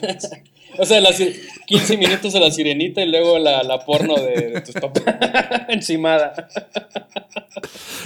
[0.78, 1.16] o sea, las
[1.66, 5.02] 15 minutos a la sirenita y luego la, la porno de, de tus papás
[5.68, 6.48] encimada.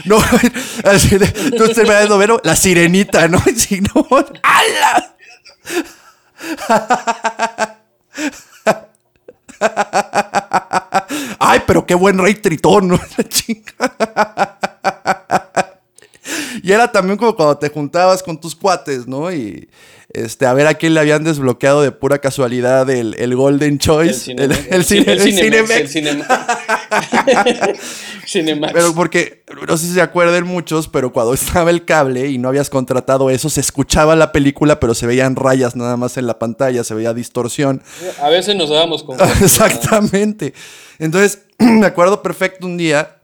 [0.05, 0.18] No,
[0.84, 3.43] así de, tú terminas ver la sirenita, ¿no?
[3.57, 4.07] Sí, no,
[4.43, 5.14] ¡ala!
[11.39, 13.01] Ay, pero qué buen rey tritón, ¿no?
[16.62, 19.32] Y era también como cuando te juntabas con tus cuates, ¿no?
[19.32, 19.68] Y
[20.17, 24.33] este, a ver a quién le habían desbloqueado de pura casualidad el, el Golden Choice.
[24.33, 24.85] El, el
[28.27, 28.73] Cinemax.
[28.73, 32.49] Pero porque, no sé si se acuerden muchos, pero cuando estaba el cable y no
[32.49, 36.39] habías contratado eso, se escuchaba la película, pero se veían rayas nada más en la
[36.39, 37.83] pantalla, se veía distorsión.
[38.23, 40.55] A veces nos dábamos con Exactamente.
[40.99, 43.19] Entonces, me acuerdo perfecto un día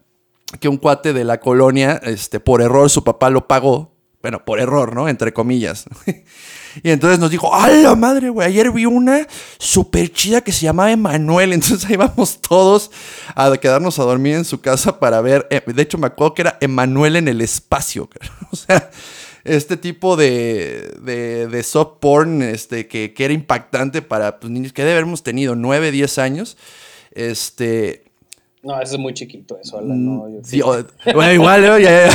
[0.60, 3.96] que un cuate de la colonia, este, por error, su papá lo pagó.
[4.20, 5.08] Bueno, por error, ¿no?
[5.08, 5.86] Entre comillas.
[6.82, 8.48] Y entonces nos dijo, ¡a la madre, güey!
[8.48, 9.26] Ayer vi una
[9.58, 11.52] súper chida que se llamaba Emanuel.
[11.52, 12.90] Entonces ahí vamos todos
[13.34, 15.46] a quedarnos a dormir en su casa para ver.
[15.50, 18.08] eh, de hecho, me acuerdo que era Emanuel en el espacio.
[18.52, 18.90] O sea,
[19.44, 24.74] este tipo de, de, de soft porn este, que, que era impactante para pues, niños
[24.74, 26.56] que debe habermos tenido 9, 10 años.
[27.12, 28.01] Este.
[28.62, 31.78] No, eso es muy chiquito, eso, Alan, no, yo- sí, o- bueno, igual, ¿no?
[31.80, 32.10] Ya- ya.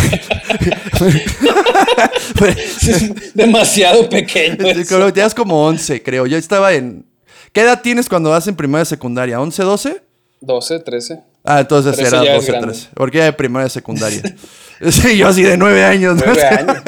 [2.45, 4.57] Es demasiado pequeño.
[4.87, 6.25] Creo que tenías como 11, creo.
[6.25, 7.05] Yo estaba en.
[7.51, 9.39] ¿Qué edad tienes cuando vas en primaria y secundaria?
[9.39, 10.01] ¿11, 12?
[10.41, 11.19] 12, 13.
[11.43, 12.67] Ah, entonces Pero eso era ya es 12, grande.
[12.73, 12.89] 13.
[12.93, 14.21] Porque era de primaria y secundaria.
[14.91, 16.15] sí, yo así de 9 años.
[16.17, 16.23] ¿no?
[16.25, 16.83] Nueve años.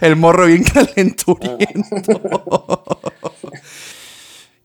[0.00, 2.20] El morro bien calenturiento.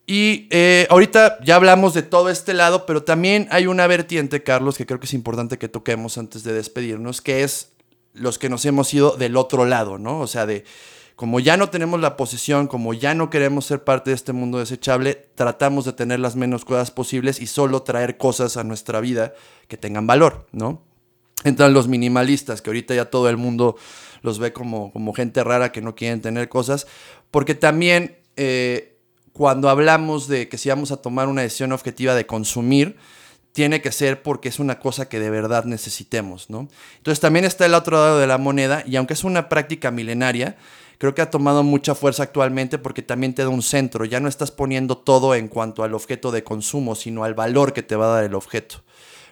[0.06, 4.78] Y eh, ahorita ya hablamos de todo este lado, pero también hay una vertiente, Carlos,
[4.78, 7.72] que creo que es importante que toquemos antes de despedirnos, que es
[8.14, 10.20] los que nos hemos ido del otro lado, ¿no?
[10.20, 10.66] O sea, de
[11.16, 14.58] como ya no tenemos la posesión, como ya no queremos ser parte de este mundo
[14.58, 19.34] desechable, tratamos de tener las menos cosas posibles y solo traer cosas a nuestra vida
[19.68, 20.84] que tengan valor, ¿no?
[21.43, 23.78] Entran los minimalistas, que ahorita ya todo el mundo
[24.22, 26.88] los ve como, como gente rara que no quieren tener cosas,
[27.32, 28.92] porque también eh,
[29.34, 32.95] cuando hablamos de que si vamos a tomar una decisión objetiva de consumir,
[33.51, 36.67] tiene que ser porque es una cosa que de verdad necesitemos, ¿no?
[36.97, 40.57] Entonces también está el otro lado de la moneda y aunque es una práctica milenaria,
[40.97, 44.27] creo que ha tomado mucha fuerza actualmente porque también te da un centro, ya no
[44.27, 48.05] estás poniendo todo en cuanto al objeto de consumo, sino al valor que te va
[48.05, 48.84] a dar el objeto.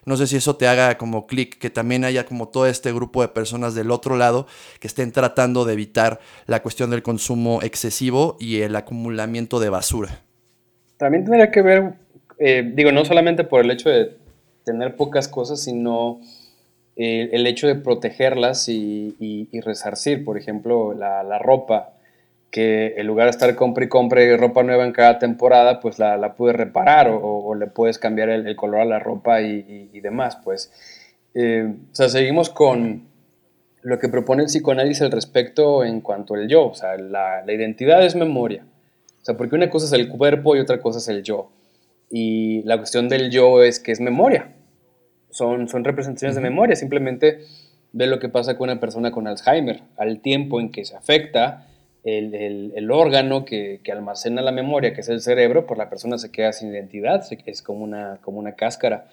[0.06, 3.22] No sé si eso te haga como clic, que también haya como todo este grupo
[3.22, 4.48] de personas del otro lado
[4.80, 10.22] que estén tratando de evitar la cuestión del consumo excesivo y el acumulamiento de basura.
[10.98, 11.94] También tendría que ver,
[12.40, 14.18] eh, digo, no solamente por el hecho de
[14.64, 16.20] tener pocas cosas, sino
[16.96, 20.26] eh, el hecho de protegerlas y, resarcir.
[20.26, 21.94] Por ejemplo, la ropa,
[22.52, 26.18] que en lugar de estar compre y compre ropa nueva en cada temporada, pues la,
[26.18, 29.42] la puedes reparar o, o- o le puedes cambiar el, el color a la ropa
[29.42, 30.38] y, y- y demás.
[30.44, 30.72] Pues,
[31.34, 33.08] Eh, o sea, seguimos con
[33.84, 36.68] lo que propone el psicoanálisis al respecto en cuanto al yo.
[36.68, 38.66] O sea, la, la identidad es memoria.
[39.22, 41.50] O sea, porque una cosa es el cuerpo y otra cosa es el yo.
[42.12, 44.50] Y la cuestión del yo es que es memoria.
[45.30, 46.76] Son, son representaciones de memoria.
[46.76, 47.40] Simplemente
[47.94, 49.84] ve lo que pasa con una persona con Alzheimer.
[49.98, 51.66] Al tiempo en que se afecta
[52.04, 55.90] el, el- el órgano que, que almacena la memoria, que es el cerebro, pues la
[55.90, 57.24] persona se queda sin identidad.
[57.46, 59.08] es como una, como una cáscara.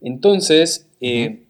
[0.00, 1.40] Entonces, eh,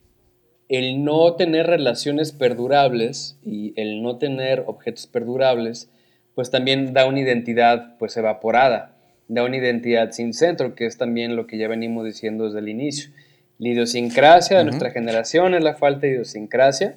[0.68, 5.88] el no tener relaciones perdurables y el no tener objetos perdurables,
[6.34, 8.96] pues también da una identidad pues evaporada,
[9.28, 12.68] da una identidad sin centro, que es también lo que ya venimos diciendo desde el
[12.68, 13.10] inicio.
[13.58, 16.96] La idiosincrasia de nuestra generación es la falta de idiosincrasia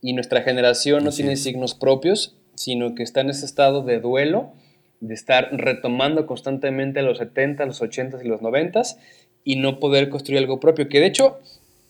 [0.00, 4.52] y nuestra generación no tiene signos propios, sino que está en ese estado de duelo,
[5.00, 8.82] de estar retomando constantemente los 70, los 80 y los 90
[9.44, 10.90] y no poder construir algo propio.
[10.90, 11.38] Que de hecho,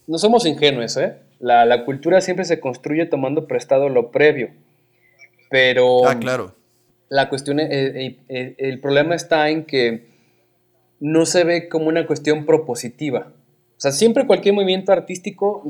[0.06, 1.16] no somos ingenuos, ¿eh?
[1.40, 4.50] La, la cultura siempre se construye tomando prestado lo previo.
[5.50, 6.06] Pero.
[6.06, 6.54] Ah, claro.
[7.08, 10.06] La cuestión, eh, eh, eh, el problema está en que
[11.00, 13.32] no se ve como una cuestión propositiva.
[13.76, 15.64] O sea, siempre cualquier movimiento artístico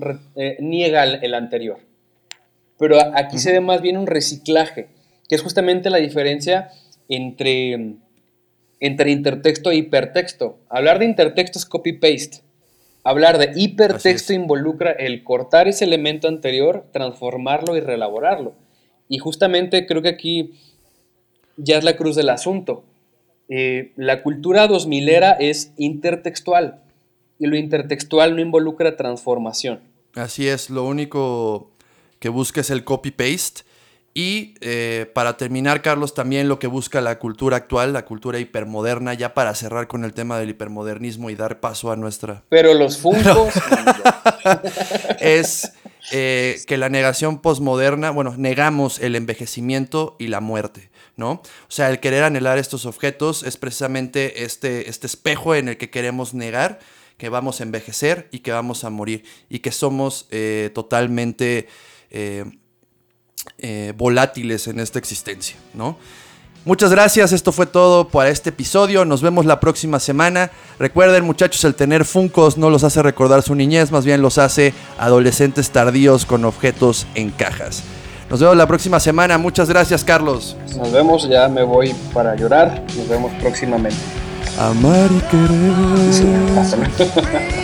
[0.59, 1.79] niega el, anterior.
[2.81, 4.89] Pero aquí se ve más bien un reciclaje,
[5.29, 6.71] que es justamente la diferencia
[7.11, 7.97] entre,
[8.81, 10.59] entre intertexto e hipertexto.
[10.71, 12.41] Hablar de intertexto es copy-paste.
[13.05, 18.55] Hablar de hipertexto involucra el cortar ese elemento anterior, transformarlo y reelaborarlo.
[19.11, 20.55] Y justamente creo que aquí
[21.59, 22.85] ya es la cruz del asunto.
[23.51, 26.81] Eh, la cultura 2000 era es intertextual
[27.39, 29.81] y lo intertextual no involucra transformación.
[30.15, 31.71] Así es, lo único
[32.21, 33.65] que busca es el copy-paste.
[34.13, 39.15] Y eh, para terminar, Carlos, también lo que busca la cultura actual, la cultura hipermoderna,
[39.15, 42.43] ya para cerrar con el tema del hipermodernismo y dar paso a nuestra...
[42.49, 43.55] Pero los funcos...
[45.21, 45.73] es
[46.13, 51.33] eh, que la negación posmoderna, bueno, negamos el envejecimiento y la muerte, ¿no?
[51.33, 55.91] O sea, el querer anhelar estos objetos es precisamente este, este espejo en el que
[55.91, 56.81] queremos negar
[57.17, 61.69] que vamos a envejecer y que vamos a morir y que somos eh, totalmente
[62.11, 65.97] eh, volátiles en esta existencia, ¿no?
[66.67, 70.51] Muchas gracias, esto fue todo para este episodio, nos vemos la próxima semana.
[70.79, 74.75] Recuerden muchachos, el tener Funcos no los hace recordar su niñez, más bien los hace
[74.99, 77.83] adolescentes tardíos con objetos en cajas.
[78.29, 80.55] Nos vemos la próxima semana, muchas gracias Carlos.
[80.77, 83.99] Nos vemos, ya me voy para llorar, nos vemos próximamente.
[84.59, 86.51] Amar y querer.